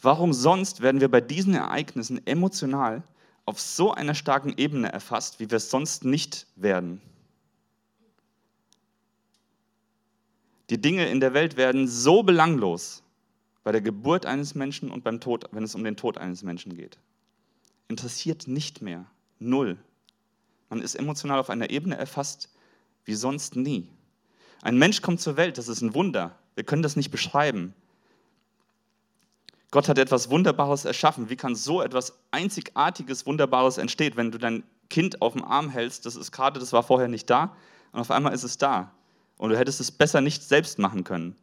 Warum 0.00 0.32
sonst 0.32 0.80
werden 0.80 1.00
wir 1.00 1.10
bei 1.10 1.20
diesen 1.20 1.54
Ereignissen 1.54 2.24
emotional 2.26 3.02
auf 3.46 3.60
so 3.60 3.92
einer 3.92 4.14
starken 4.14 4.54
Ebene 4.56 4.92
erfasst, 4.92 5.40
wie 5.40 5.50
wir 5.50 5.56
es 5.56 5.70
sonst 5.70 6.04
nicht 6.04 6.46
werden? 6.54 7.00
Die 10.70 10.80
Dinge 10.80 11.08
in 11.08 11.20
der 11.20 11.34
Welt 11.34 11.56
werden 11.56 11.88
so 11.88 12.22
belanglos 12.22 13.02
bei 13.64 13.72
der 13.72 13.80
Geburt 13.80 14.26
eines 14.26 14.54
Menschen 14.54 14.90
und 14.90 15.02
beim 15.02 15.20
Tod, 15.20 15.46
wenn 15.50 15.64
es 15.64 15.74
um 15.74 15.82
den 15.82 15.96
Tod 15.96 16.18
eines 16.18 16.42
Menschen 16.42 16.76
geht. 16.76 16.98
Interessiert 17.88 18.46
nicht 18.46 18.82
mehr. 18.82 19.06
Null. 19.38 19.78
Man 20.68 20.82
ist 20.82 20.94
emotional 20.94 21.38
auf 21.38 21.48
einer 21.48 21.70
Ebene 21.70 21.96
erfasst 21.96 22.50
wie 23.08 23.14
sonst 23.14 23.56
nie. 23.56 23.88
Ein 24.60 24.76
Mensch 24.76 25.02
kommt 25.02 25.20
zur 25.20 25.36
Welt, 25.36 25.56
das 25.56 25.68
ist 25.68 25.80
ein 25.80 25.94
Wunder. 25.94 26.38
Wir 26.54 26.64
können 26.64 26.82
das 26.82 26.94
nicht 26.94 27.10
beschreiben. 27.10 27.74
Gott 29.70 29.88
hat 29.88 29.98
etwas 29.98 30.30
Wunderbares 30.30 30.84
erschaffen. 30.84 31.30
Wie 31.30 31.36
kann 31.36 31.54
so 31.54 31.82
etwas 31.82 32.18
Einzigartiges, 32.30 33.26
Wunderbares 33.26 33.78
entstehen, 33.78 34.16
wenn 34.16 34.30
du 34.30 34.38
dein 34.38 34.62
Kind 34.90 35.22
auf 35.22 35.32
dem 35.32 35.44
Arm 35.44 35.70
hältst? 35.70 36.04
Das 36.06 36.16
ist 36.16 36.32
gerade, 36.32 36.60
das 36.60 36.72
war 36.72 36.82
vorher 36.82 37.08
nicht 37.08 37.28
da 37.30 37.56
und 37.92 38.00
auf 38.00 38.10
einmal 38.10 38.34
ist 38.34 38.44
es 38.44 38.58
da. 38.58 38.92
Und 39.38 39.50
du 39.50 39.58
hättest 39.58 39.80
es 39.80 39.90
besser 39.90 40.20
nicht 40.20 40.42
selbst 40.42 40.78
machen 40.78 41.04
können. 41.04 41.34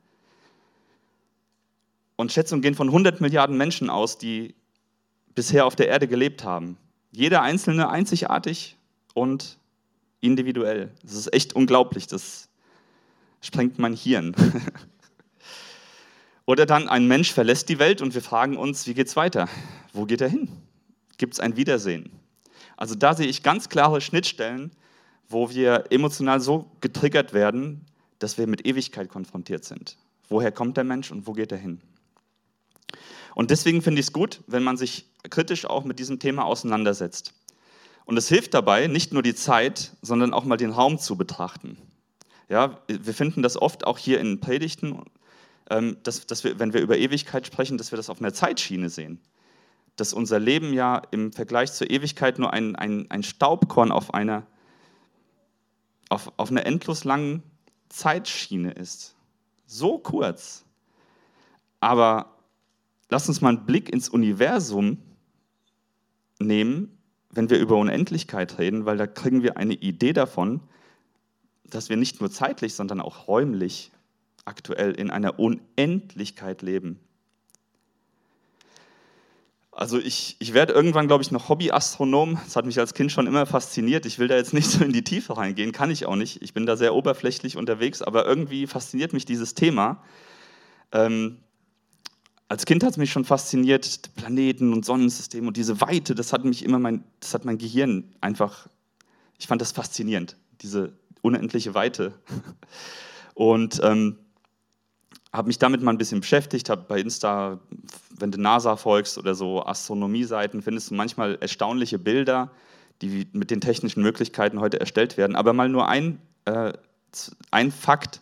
Und 2.15 2.31
Schätzungen 2.31 2.61
gehen 2.61 2.75
von 2.75 2.89
100 2.89 3.21
Milliarden 3.21 3.57
Menschen 3.57 3.89
aus, 3.89 4.17
die 4.17 4.53
bisher 5.33 5.65
auf 5.65 5.75
der 5.75 5.87
Erde 5.87 6.07
gelebt 6.07 6.43
haben. 6.43 6.77
Jeder 7.11 7.41
einzelne 7.41 7.89
einzigartig 7.89 8.77
und 9.13 9.57
individuell. 10.25 10.91
Das 11.03 11.13
ist 11.13 11.33
echt 11.33 11.53
unglaublich. 11.53 12.07
Das 12.07 12.49
sprengt 13.41 13.79
mein 13.79 13.93
Hirn. 13.93 14.35
Oder 16.45 16.65
dann 16.65 16.87
ein 16.87 17.07
Mensch 17.07 17.33
verlässt 17.33 17.69
die 17.69 17.79
Welt 17.79 18.01
und 18.01 18.13
wir 18.13 18.21
fragen 18.21 18.57
uns, 18.57 18.85
wie 18.85 18.93
geht 18.93 19.07
es 19.07 19.15
weiter? 19.15 19.49
Wo 19.93 20.05
geht 20.05 20.21
er 20.21 20.29
hin? 20.29 20.49
Gibt 21.17 21.33
es 21.33 21.39
ein 21.39 21.57
Wiedersehen? 21.57 22.11
Also 22.77 22.93
da 22.93 23.15
sehe 23.15 23.27
ich 23.27 23.41
ganz 23.41 23.69
klare 23.69 24.01
Schnittstellen, 24.01 24.71
wo 25.27 25.49
wir 25.49 25.85
emotional 25.89 26.39
so 26.39 26.69
getriggert 26.81 27.33
werden, 27.33 27.85
dass 28.19 28.37
wir 28.37 28.47
mit 28.47 28.67
Ewigkeit 28.67 29.09
konfrontiert 29.09 29.65
sind. 29.65 29.97
Woher 30.29 30.51
kommt 30.51 30.77
der 30.77 30.83
Mensch 30.83 31.11
und 31.11 31.25
wo 31.25 31.33
geht 31.33 31.51
er 31.51 31.57
hin? 31.57 31.81
Und 33.33 33.51
deswegen 33.51 33.81
finde 33.81 33.99
ich 33.99 34.07
es 34.07 34.13
gut, 34.13 34.41
wenn 34.47 34.63
man 34.63 34.77
sich 34.77 35.09
kritisch 35.29 35.65
auch 35.65 35.83
mit 35.83 35.99
diesem 35.99 36.19
Thema 36.19 36.45
auseinandersetzt. 36.45 37.33
Und 38.05 38.17
es 38.17 38.29
hilft 38.29 38.53
dabei, 38.53 38.87
nicht 38.87 39.13
nur 39.13 39.23
die 39.23 39.35
Zeit, 39.35 39.95
sondern 40.01 40.33
auch 40.33 40.45
mal 40.45 40.57
den 40.57 40.71
Raum 40.71 40.99
zu 40.99 41.17
betrachten. 41.17 41.77
Ja, 42.47 42.79
wir 42.87 43.13
finden 43.13 43.41
das 43.41 43.59
oft 43.59 43.87
auch 43.87 43.97
hier 43.97 44.19
in 44.19 44.39
Predigten 44.39 45.01
ähm, 45.69 45.97
dass, 46.03 46.27
dass 46.27 46.43
wir, 46.43 46.59
wenn 46.59 46.73
wir 46.73 46.81
über 46.81 46.97
Ewigkeit 46.97 47.47
sprechen, 47.47 47.77
dass 47.77 47.91
wir 47.91 47.97
das 47.97 48.09
auf 48.09 48.19
einer 48.19 48.33
Zeitschiene 48.33 48.89
sehen. 48.89 49.19
Dass 49.95 50.13
unser 50.13 50.39
Leben 50.39 50.73
ja 50.73 51.01
im 51.11 51.31
Vergleich 51.31 51.73
zur 51.73 51.89
Ewigkeit 51.89 52.37
nur 52.37 52.53
ein, 52.53 52.75
ein, 52.75 53.09
ein 53.09 53.23
Staubkorn 53.23 53.91
auf 53.91 54.13
einer, 54.13 54.45
auf, 56.09 56.31
auf 56.37 56.51
einer 56.51 56.65
endlos 56.65 57.03
langen 57.03 57.41
Zeitschiene 57.89 58.71
ist. 58.71 59.15
So 59.65 59.97
kurz. 59.97 60.65
Aber 61.79 62.35
lass 63.09 63.27
uns 63.27 63.41
mal 63.41 63.49
einen 63.49 63.65
Blick 63.65 63.89
ins 63.89 64.09
Universum 64.09 64.97
nehmen, 66.39 66.94
wenn 67.35 67.49
wir 67.49 67.59
über 67.59 67.75
Unendlichkeit 67.75 68.57
reden, 68.57 68.85
weil 68.85 68.97
da 68.97 69.07
kriegen 69.07 69.43
wir 69.43 69.57
eine 69.57 69.73
Idee 69.73 70.13
davon, 70.13 70.61
dass 71.65 71.89
wir 71.89 71.97
nicht 71.97 72.21
nur 72.21 72.31
zeitlich, 72.31 72.73
sondern 72.73 73.01
auch 73.01 73.27
räumlich 73.27 73.91
aktuell 74.45 74.91
in 74.91 75.11
einer 75.11 75.39
Unendlichkeit 75.39 76.61
leben. 76.61 76.99
Also 79.71 79.99
ich, 79.99 80.37
ich 80.39 80.53
werde 80.53 80.71
irgendwann, 80.71 81.07
glaube 81.07 81.21
ich, 81.21 81.31
noch 81.31 81.49
Hobbyastronom. 81.49 82.39
Das 82.45 82.55
hat 82.55 82.65
mich 82.65 82.79
als 82.79 82.93
Kind 82.93 83.11
schon 83.11 83.27
immer 83.27 83.45
fasziniert. 83.45 84.05
Ich 84.05 84.19
will 84.19 84.29
da 84.29 84.37
jetzt 84.37 84.53
nicht 84.53 84.69
so 84.69 84.85
in 84.85 84.93
die 84.93 85.03
Tiefe 85.03 85.35
reingehen, 85.35 85.73
kann 85.73 85.91
ich 85.91 86.05
auch 86.05 86.15
nicht. 86.15 86.41
Ich 86.41 86.53
bin 86.53 86.65
da 86.65 86.77
sehr 86.77 86.95
oberflächlich 86.95 87.57
unterwegs, 87.57 88.01
aber 88.01 88.25
irgendwie 88.25 88.67
fasziniert 88.67 89.11
mich 89.11 89.25
dieses 89.25 89.53
Thema. 89.53 90.01
Ähm, 90.93 91.39
als 92.47 92.65
Kind 92.65 92.83
hat 92.83 92.91
es 92.91 92.97
mich 92.97 93.11
schon 93.11 93.25
fasziniert, 93.25 94.11
Planeten 94.15 94.71
und 94.73 94.85
Sonnensystem 94.85 95.47
und 95.47 95.57
diese 95.57 95.81
Weite, 95.81 96.13
das 96.13 96.31
hat 96.31 96.45
mich 96.45 96.63
immer 96.63 96.79
mein, 96.79 97.03
das 97.19 97.33
hat 97.33 97.45
mein 97.45 97.57
Gehirn 97.57 98.15
einfach, 98.21 98.67
ich 99.39 99.47
fand 99.47 99.61
das 99.61 99.71
faszinierend, 99.71 100.37
diese 100.61 100.93
unendliche 101.21 101.73
Weite. 101.73 102.13
Und 103.33 103.81
ähm, 103.83 104.17
habe 105.33 105.47
mich 105.47 105.59
damit 105.59 105.81
mal 105.81 105.91
ein 105.91 105.97
bisschen 105.97 106.21
beschäftigt, 106.21 106.69
habe 106.69 106.85
bei 106.87 106.99
Insta, 106.99 107.59
wenn 108.17 108.31
du 108.31 108.39
NASA 108.39 108.77
folgst 108.77 109.17
oder 109.17 109.35
so 109.35 109.65
Astronomie-Seiten, 109.65 110.61
findest 110.61 110.89
du 110.89 110.95
manchmal 110.95 111.37
erstaunliche 111.41 111.99
Bilder, 111.99 112.51
die 113.01 113.27
mit 113.33 113.51
den 113.51 113.59
technischen 113.59 114.01
Möglichkeiten 114.01 114.61
heute 114.61 114.79
erstellt 114.79 115.17
werden. 115.17 115.35
Aber 115.35 115.51
mal 115.51 115.67
nur 115.67 115.89
ein, 115.89 116.21
äh, 116.45 116.71
ein 117.51 117.71
Fakt. 117.71 118.21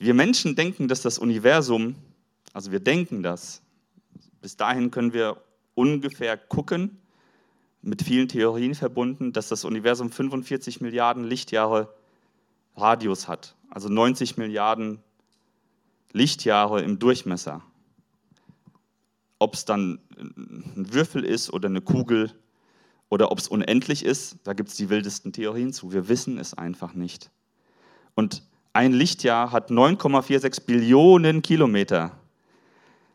Wir 0.00 0.14
Menschen 0.14 0.56
denken, 0.56 0.88
dass 0.88 1.02
das 1.02 1.18
Universum, 1.18 1.94
also 2.52 2.72
wir 2.72 2.80
denken 2.80 3.22
das, 3.22 3.62
bis 4.40 4.56
dahin 4.56 4.90
können 4.90 5.12
wir 5.12 5.42
ungefähr 5.74 6.36
gucken, 6.36 6.98
mit 7.82 8.02
vielen 8.02 8.28
Theorien 8.28 8.74
verbunden, 8.74 9.32
dass 9.32 9.48
das 9.48 9.64
Universum 9.64 10.10
45 10.10 10.80
Milliarden 10.80 11.24
Lichtjahre 11.24 11.94
Radius 12.76 13.28
hat, 13.28 13.56
also 13.70 13.88
90 13.88 14.36
Milliarden 14.36 15.02
Lichtjahre 16.12 16.82
im 16.82 16.98
Durchmesser. 16.98 17.62
Ob 19.38 19.54
es 19.54 19.64
dann 19.64 20.00
ein 20.18 20.92
Würfel 20.92 21.24
ist 21.24 21.50
oder 21.52 21.68
eine 21.68 21.80
Kugel 21.80 22.32
oder 23.08 23.32
ob 23.32 23.38
es 23.38 23.48
unendlich 23.48 24.04
ist, 24.04 24.36
da 24.44 24.52
gibt 24.52 24.68
es 24.68 24.76
die 24.76 24.90
wildesten 24.90 25.32
Theorien 25.32 25.72
zu. 25.72 25.92
Wir 25.92 26.08
wissen 26.08 26.38
es 26.38 26.52
einfach 26.52 26.92
nicht. 26.92 27.30
Und 28.14 28.42
ein 28.72 28.92
Lichtjahr 28.92 29.50
hat 29.50 29.70
9,46 29.70 30.66
Billionen 30.66 31.42
Kilometer. 31.42 32.19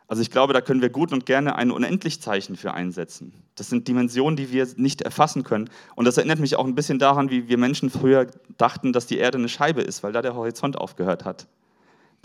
Also 0.08 0.22
ich 0.22 0.30
glaube, 0.30 0.54
da 0.54 0.62
können 0.62 0.82
wir 0.82 0.90
gut 0.90 1.12
und 1.12 1.26
gerne 1.26 1.56
ein 1.56 1.72
Unendlichzeichen 1.72 2.56
für 2.56 2.74
einsetzen. 2.74 3.34
Das 3.56 3.70
sind 3.70 3.88
Dimensionen, 3.88 4.36
die 4.36 4.52
wir 4.52 4.68
nicht 4.76 5.02
erfassen 5.02 5.44
können. 5.44 5.70
Und 5.96 6.06
das 6.06 6.18
erinnert 6.18 6.40
mich 6.40 6.56
auch 6.56 6.66
ein 6.66 6.76
bisschen 6.76 7.00
daran, 7.00 7.32
wie 7.32 7.48
wir 7.48 7.58
Menschen 7.58 7.90
früher 7.90 8.28
dachten, 8.58 8.94
dass 8.94 9.08
die 9.08 9.18
Erde 9.18 9.40
eine 9.40 9.50
Scheibe 9.50 9.82
ist, 9.82 10.04
weil 10.04 10.12
da 10.12 10.22
der 10.22 10.36
Horizont 10.36 10.78
aufgehört 10.78 11.26
hat 11.26 11.48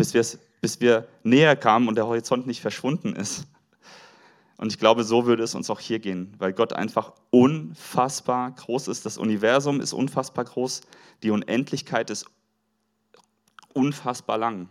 bis, 0.08 0.38
bis 0.60 0.80
wir 0.80 1.06
näher 1.22 1.56
kamen 1.56 1.88
und 1.88 1.94
der 1.96 2.06
Horizont 2.06 2.46
nicht 2.46 2.60
verschwunden 2.60 3.14
ist. 3.14 3.46
Und 4.56 4.72
ich 4.72 4.78
glaube, 4.78 5.04
so 5.04 5.26
würde 5.26 5.42
es 5.42 5.54
uns 5.54 5.70
auch 5.70 5.80
hier 5.80 5.98
gehen, 5.98 6.34
weil 6.38 6.52
Gott 6.52 6.72
einfach 6.72 7.12
unfassbar 7.30 8.50
groß 8.50 8.88
ist. 8.88 9.06
Das 9.06 9.16
Universum 9.16 9.80
ist 9.80 9.92
unfassbar 9.92 10.44
groß, 10.44 10.82
die 11.22 11.30
Unendlichkeit 11.30 12.10
ist 12.10 12.26
unfassbar 13.72 14.38
lang. 14.38 14.68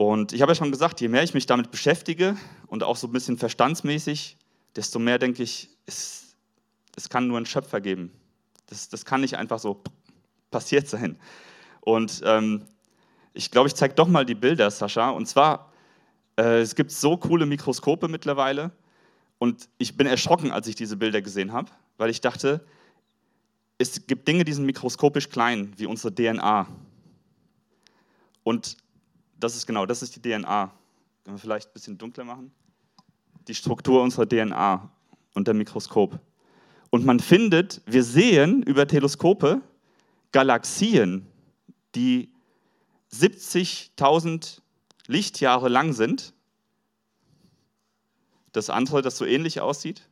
Und 0.00 0.32
ich 0.32 0.40
habe 0.40 0.52
ja 0.52 0.56
schon 0.56 0.70
gesagt, 0.70 1.02
je 1.02 1.08
mehr 1.08 1.22
ich 1.22 1.34
mich 1.34 1.44
damit 1.44 1.70
beschäftige 1.70 2.34
und 2.68 2.82
auch 2.82 2.96
so 2.96 3.06
ein 3.06 3.12
bisschen 3.12 3.36
verstandsmäßig, 3.36 4.38
desto 4.74 4.98
mehr 4.98 5.18
denke 5.18 5.42
ich, 5.42 5.68
es, 5.84 6.34
es 6.96 7.10
kann 7.10 7.26
nur 7.26 7.36
einen 7.36 7.44
Schöpfer 7.44 7.82
geben. 7.82 8.10
Das, 8.68 8.88
das 8.88 9.04
kann 9.04 9.20
nicht 9.20 9.36
einfach 9.36 9.58
so 9.58 9.82
passiert 10.50 10.88
sein. 10.88 11.18
Und 11.82 12.22
ähm, 12.24 12.64
ich 13.34 13.50
glaube, 13.50 13.68
ich 13.68 13.74
zeige 13.74 13.92
doch 13.92 14.08
mal 14.08 14.24
die 14.24 14.34
Bilder, 14.34 14.70
Sascha. 14.70 15.10
Und 15.10 15.26
zwar, 15.26 15.70
äh, 16.38 16.60
es 16.60 16.74
gibt 16.74 16.92
so 16.92 17.18
coole 17.18 17.44
Mikroskope 17.44 18.08
mittlerweile. 18.08 18.70
Und 19.36 19.68
ich 19.76 19.98
bin 19.98 20.06
erschrocken, 20.06 20.50
als 20.50 20.66
ich 20.66 20.76
diese 20.76 20.96
Bilder 20.96 21.20
gesehen 21.20 21.52
habe, 21.52 21.70
weil 21.98 22.08
ich 22.08 22.22
dachte, 22.22 22.64
es 23.76 24.06
gibt 24.06 24.26
Dinge, 24.26 24.44
die 24.44 24.54
sind 24.54 24.64
mikroskopisch 24.64 25.28
klein, 25.28 25.74
wie 25.76 25.84
unsere 25.84 26.14
DNA. 26.14 26.66
Und 28.44 28.78
das 29.40 29.56
ist 29.56 29.66
genau, 29.66 29.86
das 29.86 30.02
ist 30.02 30.14
die 30.16 30.22
DNA. 30.22 30.72
Können 31.24 31.36
wir 31.36 31.38
vielleicht 31.38 31.70
ein 31.70 31.72
bisschen 31.72 31.98
dunkler 31.98 32.24
machen? 32.24 32.52
Die 33.48 33.54
Struktur 33.54 34.02
unserer 34.02 34.28
DNA 34.28 34.90
unter 35.34 35.54
Mikroskop. 35.54 36.18
Und 36.90 37.04
man 37.04 37.20
findet, 37.20 37.82
wir 37.86 38.04
sehen 38.04 38.62
über 38.62 38.86
Teleskope 38.86 39.62
Galaxien, 40.32 41.26
die 41.94 42.32
70.000 43.12 44.60
Lichtjahre 45.06 45.68
lang 45.68 45.92
sind. 45.92 46.32
das 48.52 48.68
andere, 48.68 49.00
das 49.00 49.16
so 49.16 49.24
ähnlich 49.24 49.60
aussieht, 49.60 50.08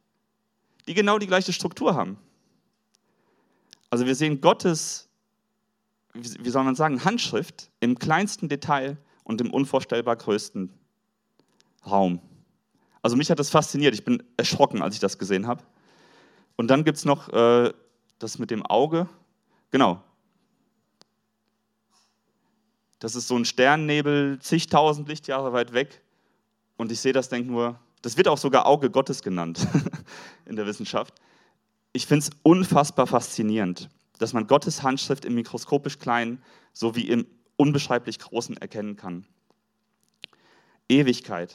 die 0.87 0.95
genau 0.95 1.19
die 1.19 1.27
gleiche 1.27 1.53
Struktur 1.53 1.97
haben. 1.97 2.17
Also 3.91 4.07
wir 4.07 4.15
sehen 4.15 4.41
Gottes, 4.41 5.09
wie 6.15 6.51
soll 6.51 6.63
man 6.63 6.77
sagen, 6.77 7.05
Handschrift 7.05 7.69
im 7.81 7.99
kleinsten 7.99 8.49
Detail 8.49 8.97
und 9.29 9.43
im 9.43 9.53
unvorstellbar 9.53 10.17
größten 10.17 10.73
Raum. 11.87 12.21
Also 13.03 13.17
mich 13.17 13.31
hat 13.31 13.39
das 13.39 13.51
fasziniert. 13.51 13.95
Ich 13.95 14.05
bin 14.05 14.23
erschrocken, 14.37 14.83
als 14.83 14.95
ich 14.95 15.01
das 15.01 15.19
gesehen 15.19 15.47
habe. 15.47 15.63
Und 16.57 16.69
dann 16.69 16.83
gibt 16.83 16.99
es 16.99 17.05
noch 17.05 17.29
äh, 17.29 17.73
das 18.19 18.39
mit 18.39 18.51
dem 18.51 18.65
Auge. 18.67 19.07
Genau. 19.71 20.03
Das 22.99 23.15
ist 23.15 23.29
so 23.29 23.37
ein 23.37 23.45
Sternnebel, 23.45 24.39
zigtausend 24.41 25.07
Lichtjahre 25.09 25.53
weit 25.53 25.73
weg. 25.73 26.03
Und 26.77 26.91
ich 26.91 26.99
sehe 26.99 27.13
das, 27.13 27.29
denke 27.29 27.51
nur, 27.51 27.79
das 28.03 28.17
wird 28.17 28.29
auch 28.29 28.39
sogar 28.39 28.67
Auge 28.67 28.91
Gottes 28.91 29.23
genannt 29.23 29.69
in 30.47 30.57
der 30.57 30.67
Wissenschaft. 30.67 31.15
Ich 31.93 32.07
finde 32.07 32.25
es 32.25 32.31
unfassbar 32.43 33.07
faszinierend, 33.07 33.91
dass 34.19 34.33
man 34.33 34.47
Gottes 34.47 34.83
Handschrift 34.83 35.27
im 35.27 35.35
mikroskopisch 35.35 35.99
kleinen 35.99 36.43
sowie 36.73 37.09
im 37.09 37.27
unbeschreiblich 37.59 38.19
großen 38.19 38.57
erkennen 38.57 38.97
kann. 38.97 39.27
Ewigkeit. 40.89 41.55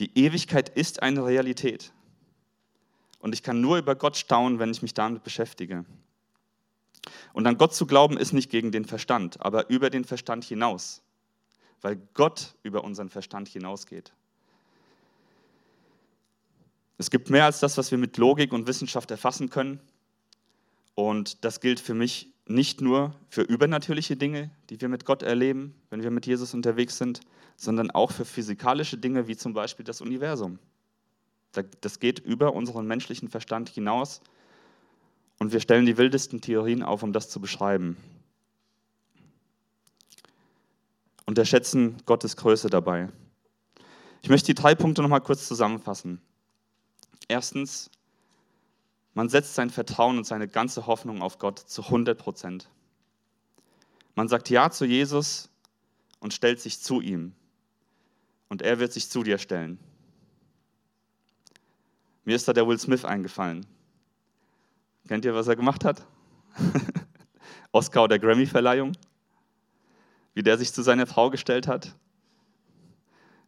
Die 0.00 0.18
Ewigkeit 0.18 0.68
ist 0.70 1.02
eine 1.02 1.24
Realität. 1.24 1.92
Und 3.20 3.34
ich 3.34 3.44
kann 3.44 3.60
nur 3.60 3.78
über 3.78 3.94
Gott 3.94 4.16
staunen, 4.16 4.58
wenn 4.58 4.72
ich 4.72 4.82
mich 4.82 4.94
damit 4.94 5.22
beschäftige. 5.22 5.84
Und 7.32 7.46
an 7.46 7.56
Gott 7.56 7.74
zu 7.74 7.86
glauben 7.86 8.16
ist 8.16 8.32
nicht 8.32 8.50
gegen 8.50 8.72
den 8.72 8.84
Verstand, 8.84 9.40
aber 9.40 9.70
über 9.70 9.90
den 9.90 10.04
Verstand 10.04 10.44
hinaus, 10.44 11.02
weil 11.80 11.96
Gott 12.14 12.56
über 12.62 12.82
unseren 12.82 13.10
Verstand 13.10 13.48
hinausgeht. 13.48 14.12
Es 16.98 17.10
gibt 17.10 17.30
mehr 17.30 17.44
als 17.44 17.60
das, 17.60 17.76
was 17.78 17.90
wir 17.90 17.98
mit 17.98 18.16
Logik 18.16 18.52
und 18.52 18.66
Wissenschaft 18.66 19.10
erfassen 19.10 19.50
können. 19.50 19.80
Und 20.94 21.44
das 21.44 21.60
gilt 21.60 21.80
für 21.80 21.94
mich 21.94 22.31
nicht 22.54 22.80
nur 22.80 23.14
für 23.28 23.42
übernatürliche 23.42 24.16
Dinge, 24.16 24.50
die 24.70 24.80
wir 24.80 24.88
mit 24.88 25.04
Gott 25.04 25.22
erleben, 25.22 25.74
wenn 25.90 26.02
wir 26.02 26.10
mit 26.10 26.26
Jesus 26.26 26.54
unterwegs 26.54 26.98
sind, 26.98 27.20
sondern 27.56 27.90
auch 27.90 28.10
für 28.10 28.24
physikalische 28.24 28.98
Dinge 28.98 29.28
wie 29.28 29.36
zum 29.36 29.52
Beispiel 29.54 29.84
das 29.84 30.00
Universum. 30.00 30.58
Das 31.80 32.00
geht 32.00 32.18
über 32.18 32.54
unseren 32.54 32.86
menschlichen 32.86 33.28
Verstand 33.28 33.68
hinaus 33.68 34.22
und 35.38 35.52
wir 35.52 35.60
stellen 35.60 35.86
die 35.86 35.98
wildesten 35.98 36.40
Theorien 36.40 36.82
auf, 36.82 37.02
um 37.02 37.12
das 37.12 37.28
zu 37.28 37.40
beschreiben. 37.40 37.96
Unterschätzen 41.26 41.96
Gottes 42.06 42.36
Größe 42.36 42.68
dabei. 42.70 43.08
Ich 44.22 44.28
möchte 44.28 44.46
die 44.46 44.54
drei 44.54 44.74
Punkte 44.74 45.02
nochmal 45.02 45.20
kurz 45.20 45.48
zusammenfassen. 45.48 46.20
Erstens, 47.28 47.90
man 49.14 49.28
setzt 49.28 49.54
sein 49.54 49.70
Vertrauen 49.70 50.16
und 50.16 50.24
seine 50.24 50.48
ganze 50.48 50.86
Hoffnung 50.86 51.22
auf 51.22 51.38
Gott 51.38 51.58
zu 51.58 51.82
100 51.82 52.18
Prozent. 52.18 52.68
Man 54.14 54.28
sagt 54.28 54.50
Ja 54.50 54.70
zu 54.70 54.84
Jesus 54.84 55.50
und 56.20 56.34
stellt 56.34 56.60
sich 56.60 56.80
zu 56.80 57.00
ihm. 57.00 57.34
Und 58.48 58.62
er 58.62 58.78
wird 58.78 58.92
sich 58.92 59.08
zu 59.08 59.22
dir 59.22 59.38
stellen. 59.38 59.78
Mir 62.24 62.36
ist 62.36 62.46
da 62.46 62.52
der 62.52 62.66
Will 62.68 62.78
Smith 62.78 63.04
eingefallen. 63.04 63.66
Kennt 65.08 65.24
ihr, 65.24 65.34
was 65.34 65.48
er 65.48 65.56
gemacht 65.56 65.84
hat? 65.84 66.06
Oscar 67.72 68.04
oder 68.04 68.18
Grammy-Verleihung? 68.18 68.92
Wie 70.34 70.42
der 70.42 70.58
sich 70.58 70.72
zu 70.72 70.82
seiner 70.82 71.06
Frau 71.06 71.30
gestellt 71.30 71.66
hat? 71.66 71.94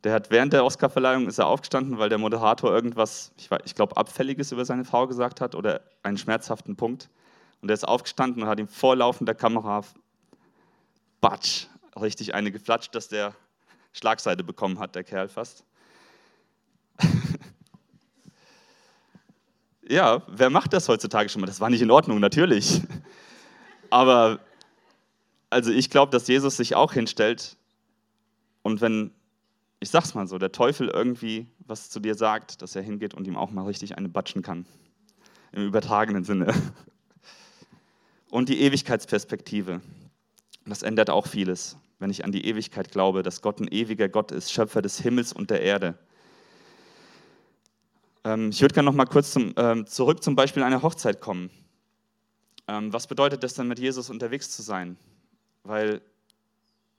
Der 0.05 0.13
hat 0.13 0.31
während 0.31 0.53
der 0.53 0.65
Oscar-Verleihung 0.67 1.27
ist 1.27 1.39
er 1.39 1.47
aufgestanden, 1.47 1.99
weil 1.99 2.11
der 2.11 2.19
Moderator 2.19 2.71
irgendwas, 2.71 3.33
ich, 3.39 3.49
ich 3.65 3.75
glaube, 3.75 3.97
abfälliges 3.97 4.53
über 4.53 4.67
seine 4.67 4.85
Frau 4.85 5.07
gesagt 5.07 5.41
hat 5.41 5.55
oder 5.55 5.81
einen 6.03 6.19
schmerzhaften 6.19 6.77
Punkt. 6.77 7.09
Und 7.63 7.71
er 7.71 7.75
ist 7.75 7.89
aufgestanden 7.89 8.43
und 8.43 8.49
hat 8.49 8.61
ihm 8.61 8.69
vor 8.69 8.95
laufender 8.97 9.35
Kamera 9.35 9.83
batsch, 11.23 11.69
richtig 11.99 12.35
eine 12.35 12.53
geflatscht, 12.53 12.95
dass 12.95 13.09
der 13.09 13.35
Schlagseite 13.95 14.45
bekommen 14.45 14.79
hat, 14.79 14.95
der 14.95 15.05
Kerl 15.05 15.29
fast. 15.29 15.65
ja, 19.89 20.23
wer 20.29 20.51
macht 20.51 20.75
das 20.75 20.87
heutzutage 20.91 21.31
schon 21.31 21.41
mal? 21.41 21.47
Das 21.47 21.61
war 21.61 21.71
nicht 21.71 21.81
in 21.81 21.91
Ordnung, 21.91 22.21
natürlich. 22.21 22.83
Aber 23.89 24.41
also 25.49 25.71
ich 25.71 25.89
glaube, 25.89 26.13
dass 26.13 26.29
Jesus 26.29 26.59
sich 26.59 26.75
auch 26.77 26.93
hinstellt 26.93 27.57
und 28.63 28.83
wenn 28.83 29.11
ich 29.85 29.91
sag's 29.91 30.15
mal 30.15 30.27
so, 30.27 30.39
der 30.39 30.51
Teufel 30.51 30.89
irgendwie 30.89 31.47
was 31.59 31.91
zu 31.91 32.01
dir 32.01 32.15
sagt, 32.15 32.63
dass 32.63 32.75
er 32.75 32.81
hingeht 32.81 33.13
und 33.13 33.27
ihm 33.27 33.37
auch 33.37 33.51
mal 33.51 33.67
richtig 33.67 33.99
eine 33.99 34.09
batschen 34.09 34.41
kann. 34.41 34.65
Im 35.53 35.67
übertragenen 35.67 36.25
Sinne. 36.25 36.55
Und 38.31 38.49
die 38.49 38.63
Ewigkeitsperspektive. 38.63 39.83
Das 40.65 40.83
ändert 40.83 41.11
auch 41.11 41.27
vieles, 41.27 41.77
wenn 41.99 42.09
ich 42.09 42.25
an 42.25 42.33
die 42.33 42.47
Ewigkeit 42.47 42.91
glaube, 42.93 43.23
dass 43.23 43.43
Gott 43.43 43.61
ein 43.61 43.69
ewiger 43.69 44.09
Gott 44.09 44.33
ist, 44.33 44.51
Schöpfer 44.51 44.81
des 44.81 44.99
Himmels 45.01 45.35
und 45.35 45.51
der 45.51 45.61
Erde. 45.61 45.99
Ähm, 48.25 48.49
ich 48.49 48.63
würde 48.63 48.73
gerne 48.73 48.87
noch 48.87 48.97
mal 48.97 49.05
kurz 49.05 49.33
zum, 49.33 49.53
ähm, 49.59 49.87
zurück 49.87 50.23
zum 50.23 50.35
Beispiel 50.35 50.63
einer 50.63 50.81
Hochzeit 50.81 51.21
kommen. 51.21 51.51
Ähm, 52.69 52.91
was 52.91 53.07
bedeutet 53.07 53.45
das 53.45 53.53
dann, 53.53 53.69
mit 53.69 53.79
Jesus 53.79 54.09
unterwegs 54.09 54.51
zu 54.51 54.63
sein? 54.63 54.97
Weil 55.63 56.01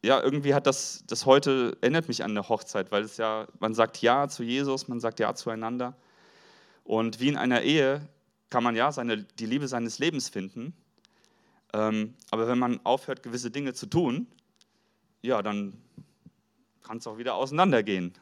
ja, 0.06 0.22
irgendwie 0.22 0.54
hat 0.54 0.68
das, 0.68 1.04
das 1.08 1.26
heute, 1.26 1.78
erinnert 1.82 2.08
mich 2.08 2.24
an 2.24 2.32
eine 2.32 2.48
Hochzeit, 2.48 2.91
weil 2.91 3.04
es 3.04 3.18
ja, 3.18 3.48
man 3.60 3.74
sagt 3.74 4.02
Ja 4.02 4.28
zu 4.28 4.44
Jesus, 4.44 4.88
man 4.88 5.00
sagt 5.00 5.20
Ja 5.20 5.34
zueinander. 5.34 5.96
Und 6.84 7.20
wie 7.20 7.30
in 7.30 7.38
einer 7.38 7.63
Ehe 7.63 8.08
kann 8.52 8.63
man 8.63 8.76
ja 8.76 8.91
seine, 8.91 9.24
die 9.24 9.48
Liebe 9.48 9.68
seines 9.68 9.98
Lebens 9.98 10.30
finden. 10.30 10.74
Ähm, 11.74 12.13
aber 12.30 12.48
wenn 12.48 12.60
man 12.60 12.80
aufhört, 12.86 13.24
gewisse 13.24 13.50
Dinge 13.50 13.74
zu 13.74 13.88
tun, 13.88 14.28
ja, 15.24 15.41
dann 15.41 15.82
kann 16.84 16.98
es 16.98 17.08
auch 17.08 17.18
wieder 17.18 17.34
auseinandergehen. 17.34 18.13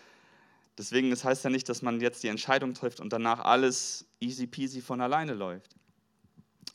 Deswegen, 0.78 1.08
das 1.08 1.24
heißt 1.24 1.44
ja 1.44 1.50
nicht, 1.50 1.68
dass 1.70 1.80
man 1.80 2.02
jetzt 2.02 2.22
die 2.22 2.28
Entscheidung 2.28 2.74
trifft 2.74 3.00
und 3.00 3.10
danach 3.10 3.40
alles 3.40 4.06
easy 4.20 4.46
peasy 4.46 4.82
von 4.82 5.00
alleine 5.00 5.32
läuft. 5.32 5.74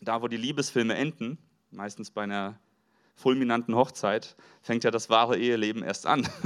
Da, 0.02 0.24
wo 0.24 0.28
die 0.28 0.38
Liebesfilme 0.38 0.96
enden, 0.96 1.38
meistens 1.70 2.10
bei 2.10 2.24
einer 2.24 2.60
fulminanten 3.22 3.76
Hochzeit 3.76 4.36
fängt 4.62 4.84
ja 4.84 4.92
das 4.92 5.10
wahre 5.10 5.38
Eheleben 5.38 5.84
erst 5.84 6.08
an. 6.08 6.28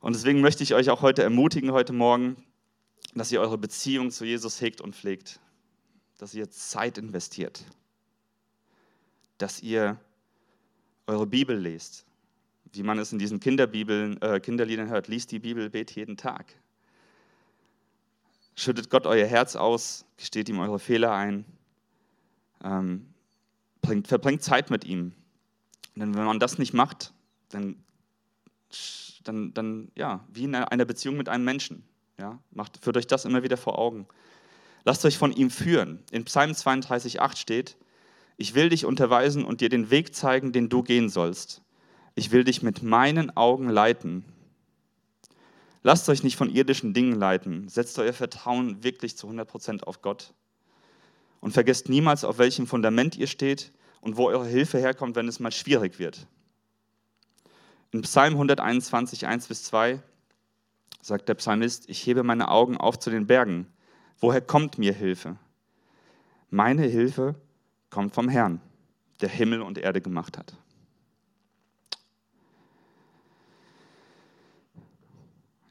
Und 0.00 0.14
deswegen 0.14 0.40
möchte 0.40 0.62
ich 0.62 0.74
euch 0.74 0.90
auch 0.90 1.02
heute 1.02 1.22
ermutigen, 1.22 1.72
heute 1.72 1.92
Morgen, 1.92 2.36
dass 3.14 3.32
ihr 3.32 3.40
eure 3.40 3.58
Beziehung 3.58 4.10
zu 4.10 4.24
Jesus 4.24 4.60
hegt 4.60 4.80
und 4.80 4.94
pflegt, 4.94 5.40
dass 6.18 6.34
ihr 6.34 6.50
Zeit 6.50 6.98
investiert, 6.98 7.64
dass 9.38 9.62
ihr 9.62 9.98
eure 11.06 11.26
Bibel 11.26 11.58
lest, 11.58 12.04
wie 12.72 12.82
man 12.82 12.98
es 12.98 13.12
in 13.12 13.18
diesen 13.18 13.40
Kinderbibeln, 13.40 14.20
äh, 14.22 14.40
Kinderliedern 14.40 14.88
hört, 14.88 15.08
liest 15.08 15.32
die 15.32 15.38
Bibel, 15.38 15.70
bet 15.70 15.92
jeden 15.92 16.16
Tag. 16.16 16.46
Schüttet 18.54 18.90
Gott 18.90 19.06
euer 19.06 19.26
Herz 19.26 19.56
aus, 19.56 20.04
gesteht 20.16 20.48
ihm 20.48 20.60
eure 20.60 20.78
Fehler 20.78 21.12
ein, 21.12 21.44
ähm, 22.62 23.06
bringt, 23.86 24.08
verbringt 24.08 24.42
Zeit 24.42 24.70
mit 24.70 24.84
ihm. 24.84 25.12
Denn 25.94 26.14
wenn 26.14 26.24
man 26.24 26.38
das 26.38 26.58
nicht 26.58 26.74
macht, 26.74 27.12
dann, 27.48 27.76
dann, 29.24 29.54
dann 29.54 29.90
ja, 29.94 30.24
wie 30.32 30.44
in 30.44 30.54
einer 30.54 30.84
Beziehung 30.84 31.16
mit 31.16 31.28
einem 31.28 31.44
Menschen. 31.44 31.84
Ja, 32.18 32.38
macht, 32.50 32.82
führt 32.82 32.96
euch 32.96 33.06
das 33.06 33.24
immer 33.24 33.42
wieder 33.42 33.56
vor 33.56 33.78
Augen. 33.78 34.06
Lasst 34.84 35.04
euch 35.04 35.18
von 35.18 35.32
ihm 35.32 35.50
führen. 35.50 36.02
In 36.10 36.24
Psalm 36.24 36.52
32,8 36.52 37.36
steht, 37.36 37.76
ich 38.36 38.54
will 38.54 38.68
dich 38.68 38.84
unterweisen 38.84 39.44
und 39.44 39.60
dir 39.60 39.68
den 39.68 39.90
Weg 39.90 40.14
zeigen, 40.14 40.52
den 40.52 40.68
du 40.68 40.82
gehen 40.82 41.08
sollst. 41.08 41.62
Ich 42.14 42.30
will 42.30 42.44
dich 42.44 42.62
mit 42.62 42.82
meinen 42.82 43.36
Augen 43.36 43.68
leiten. 43.68 44.24
Lasst 45.82 46.08
euch 46.08 46.22
nicht 46.22 46.36
von 46.36 46.50
irdischen 46.50 46.94
Dingen 46.94 47.14
leiten. 47.14 47.68
Setzt 47.68 47.98
euer 47.98 48.12
Vertrauen 48.12 48.82
wirklich 48.82 49.16
zu 49.16 49.28
100% 49.28 49.82
auf 49.84 50.02
Gott. 50.02 50.34
Und 51.40 51.52
vergesst 51.52 51.88
niemals, 51.88 52.24
auf 52.24 52.38
welchem 52.38 52.66
Fundament 52.66 53.16
ihr 53.16 53.26
steht 53.26 53.72
und 54.00 54.16
wo 54.16 54.28
eure 54.28 54.46
Hilfe 54.46 54.78
herkommt, 54.78 55.16
wenn 55.16 55.28
es 55.28 55.40
mal 55.40 55.52
schwierig 55.52 55.98
wird. 55.98 56.26
In 57.92 58.02
Psalm 58.02 58.34
121, 58.34 59.26
1 59.26 59.46
bis 59.46 59.64
2 59.64 60.00
sagt 61.00 61.28
der 61.28 61.34
Psalmist, 61.34 61.88
ich 61.88 62.04
hebe 62.06 62.22
meine 62.22 62.48
Augen 62.48 62.76
auf 62.76 62.98
zu 62.98 63.10
den 63.10 63.26
Bergen. 63.26 63.66
Woher 64.18 64.40
kommt 64.40 64.78
mir 64.78 64.92
Hilfe? 64.92 65.36
Meine 66.50 66.82
Hilfe 66.82 67.34
kommt 67.90 68.14
vom 68.14 68.28
Herrn, 68.28 68.60
der 69.20 69.28
Himmel 69.28 69.62
und 69.62 69.78
Erde 69.78 70.00
gemacht 70.00 70.38
hat. 70.38 70.56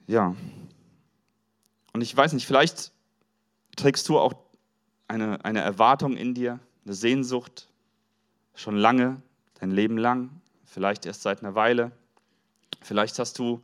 Ja. 0.08 0.36
Und 1.94 2.02
ich 2.02 2.16
weiß 2.16 2.34
nicht, 2.34 2.46
vielleicht 2.46 2.92
trägst 3.76 4.08
du 4.10 4.20
auch 4.20 4.34
eine, 5.08 5.44
eine 5.44 5.62
Erwartung 5.62 6.16
in 6.18 6.34
dir, 6.34 6.60
eine 6.86 6.94
Sehnsucht, 6.94 7.68
schon 8.56 8.78
lange, 8.78 9.22
dein 9.60 9.72
Leben 9.72 9.98
lang, 9.98 10.30
vielleicht 10.66 11.06
erst 11.06 11.22
seit 11.22 11.42
einer 11.42 11.56
Weile. 11.56 11.92
Vielleicht 12.82 13.20
hast 13.20 13.40
du 13.40 13.62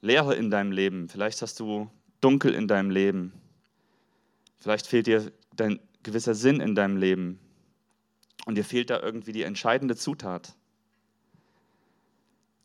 Leere 0.00 0.34
in 0.34 0.50
deinem 0.50 0.72
Leben, 0.72 1.08
vielleicht 1.08 1.42
hast 1.42 1.58
du 1.60 1.90
Dunkel 2.20 2.54
in 2.54 2.68
deinem 2.68 2.90
Leben, 2.90 3.32
vielleicht 4.58 4.86
fehlt 4.86 5.06
dir 5.06 5.32
dein 5.54 5.80
gewisser 6.02 6.34
Sinn 6.34 6.60
in 6.60 6.74
deinem 6.74 6.96
Leben 6.96 7.40
und 8.44 8.56
dir 8.56 8.64
fehlt 8.64 8.90
da 8.90 9.00
irgendwie 9.00 9.32
die 9.32 9.42
entscheidende 9.42 9.96
Zutat, 9.96 10.54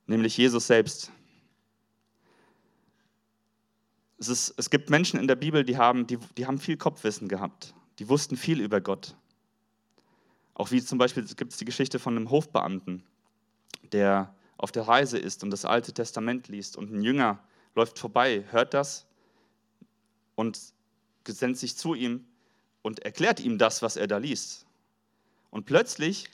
nämlich 0.06 0.38
Jesus 0.38 0.68
selbst. 0.68 1.12
Es, 4.20 4.28
ist, 4.28 4.54
es 4.58 4.70
gibt 4.70 4.92
Menschen 4.92 5.20
in 5.20 5.28
der 5.28 5.36
Bibel, 5.36 5.64
die 5.64 5.78
haben, 5.78 6.06
die, 6.06 6.20
die 6.38 6.46
haben 6.46 6.60
viel 6.60 6.78
Kopfwissen 6.78 7.28
gehabt, 7.28 7.74
die 7.98 8.08
wussten 8.08 8.38
viel 8.38 8.62
über 8.62 8.82
Gott. 8.82 9.16
Auch 10.54 10.72
wie 10.72 10.84
zum 10.84 10.98
Beispiel 10.98 11.24
gibt 11.24 11.52
es 11.52 11.58
die 11.58 11.66
Geschichte 11.66 12.00
von 12.00 12.16
einem 12.16 12.30
Hofbeamten, 12.30 13.04
der 13.92 14.36
auf 14.58 14.72
der 14.72 14.88
Reise 14.88 15.18
ist 15.18 15.44
und 15.44 15.50
das 15.52 15.66
Alte 15.66 15.94
Testament 15.94 16.48
liest 16.48 16.78
und 16.78 16.92
ein 16.92 17.02
Jünger 17.02 17.40
läuft 17.76 17.98
vorbei, 17.98 18.46
hört 18.52 18.74
das 18.74 19.08
und 20.36 20.60
sendet 21.28 21.60
sich 21.60 21.78
zu 21.78 21.94
ihm 21.96 22.26
und 22.82 23.00
erklärt 23.00 23.40
ihm 23.40 23.58
das, 23.58 23.82
was 23.82 23.96
er 23.96 24.08
da 24.08 24.18
liest. 24.18 24.66
Und 25.50 25.66
plötzlich 25.66 26.30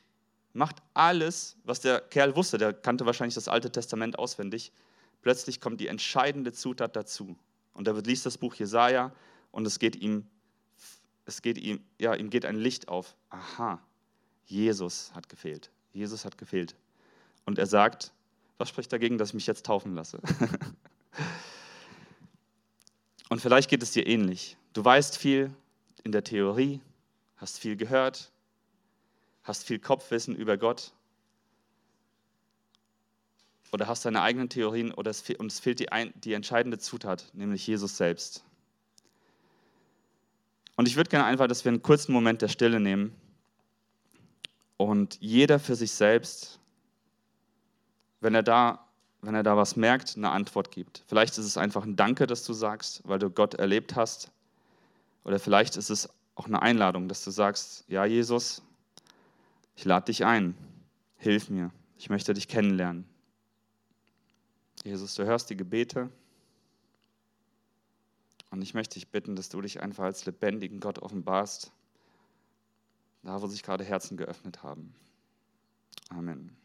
macht 0.54 0.78
alles, 0.94 1.56
was 1.64 1.82
der 1.82 2.02
Kerl 2.02 2.36
wusste, 2.36 2.58
der 2.58 2.74
kannte 2.74 3.06
wahrscheinlich 3.06 3.36
das 3.36 3.48
Alte 3.48 3.72
Testament 3.72 4.18
auswendig, 4.18 4.72
plötzlich 5.22 5.62
kommt 5.62 5.80
die 5.80 5.88
entscheidende 5.88 6.52
Zutat 6.52 6.96
dazu. 6.96 7.38
Und 7.74 7.88
er 7.88 7.94
liest 8.02 8.26
das 8.26 8.38
Buch 8.38 8.56
Jesaja 8.56 9.14
und 9.52 9.68
es 9.68 9.78
geht 9.80 9.96
ihm, 9.96 10.26
es 11.26 11.42
geht 11.42 11.58
ihm, 11.58 11.80
ja, 12.00 12.16
ihm 12.16 12.30
geht 12.30 12.46
ein 12.46 12.58
Licht 12.58 12.88
auf. 12.88 13.16
Aha, 13.30 13.80
Jesus 14.48 15.12
hat 15.14 15.30
gefehlt. 15.30 15.70
Jesus 15.94 16.26
hat 16.26 16.38
gefehlt. 16.38 16.76
Und 17.46 17.60
er 17.60 17.68
sagt, 17.68 18.12
was 18.58 18.70
spricht 18.70 18.92
dagegen, 18.92 19.18
dass 19.18 19.30
ich 19.30 19.36
mich 19.36 19.48
jetzt 19.48 19.66
taufen 19.66 19.94
lasse? 19.94 20.20
Und 23.30 23.42
vielleicht 23.42 23.70
geht 23.70 23.84
es 23.84 23.92
dir 23.92 24.08
ähnlich. 24.08 24.58
Du 24.74 24.84
weißt 24.84 25.18
viel 25.18 25.54
in 26.04 26.12
der 26.14 26.24
Theorie, 26.24 26.82
hast 27.36 27.60
viel 27.60 27.76
gehört, 27.76 28.32
hast 29.44 29.66
viel 29.66 29.80
Kopfwissen 29.80 30.36
über 30.36 30.58
Gott 30.58 30.94
oder 33.74 33.88
hast 33.88 34.06
deine 34.06 34.22
eigenen 34.22 34.48
Theorien 34.50 34.94
oder 34.94 35.12
es, 35.12 35.30
und 35.38 35.52
es 35.52 35.60
fehlt 35.60 35.80
die, 35.80 35.92
ein, 35.92 36.14
die 36.16 36.32
entscheidende 36.34 36.78
Zutat, 36.78 37.30
nämlich 37.34 37.68
Jesus 37.68 37.98
selbst. 37.98 38.46
Und 40.78 40.88
ich 40.88 40.96
würde 40.96 41.10
gerne 41.10 41.26
einfach, 41.26 41.48
dass 41.48 41.66
wir 41.66 41.70
einen 41.70 41.82
kurzen 41.82 42.14
Moment 42.14 42.42
der 42.42 42.48
Stille 42.48 42.80
nehmen 42.80 43.14
und 44.78 45.18
jeder 45.20 45.60
für 45.60 45.76
sich 45.76 45.92
selbst, 45.92 46.60
wenn 48.22 48.36
er 48.36 48.44
da, 48.44 48.88
wenn 49.22 49.36
er 49.36 49.44
da 49.44 49.58
was 49.58 49.76
merkt, 49.76 50.16
eine 50.16 50.30
Antwort 50.30 50.72
gibt. 50.72 51.04
Vielleicht 51.08 51.38
ist 51.38 51.46
es 51.46 51.58
einfach 51.58 51.84
ein 51.84 51.96
Danke, 51.96 52.28
dass 52.28 52.44
du 52.44 52.54
sagst, 52.54 53.02
weil 53.06 53.20
du 53.20 53.30
Gott 53.30 53.56
erlebt 53.56 53.96
hast. 53.96 54.32
Oder 55.24 55.40
vielleicht 55.40 55.76
ist 55.76 55.90
es 55.90 56.10
auch 56.36 56.46
eine 56.46 56.62
Einladung, 56.62 57.08
dass 57.08 57.24
du 57.24 57.32
sagst, 57.32 57.84
ja 57.88 58.06
Jesus, 58.06 58.62
ich 59.76 59.86
lade 59.86 60.06
dich 60.06 60.24
ein, 60.24 60.56
hilf 61.18 61.50
mir, 61.50 61.72
ich 61.98 62.10
möchte 62.10 62.34
dich 62.34 62.48
kennenlernen. 62.48 63.06
Jesus, 64.84 65.16
du 65.16 65.26
hörst 65.26 65.50
die 65.50 65.58
Gebete 65.58 66.10
und 68.52 68.62
ich 68.62 68.76
möchte 68.76 68.94
dich 68.94 69.08
bitten, 69.08 69.36
dass 69.36 69.50
du 69.50 69.60
dich 69.60 69.82
einfach 69.82 70.06
als 70.06 70.26
lebendigen 70.26 70.80
Gott 70.80 71.00
offenbarst 71.00 71.72
da 73.28 73.42
wo 73.42 73.48
sich 73.48 73.62
gerade 73.62 73.84
Herzen 73.84 74.16
geöffnet 74.16 74.64
haben. 74.64 74.96
Amen. 76.10 76.56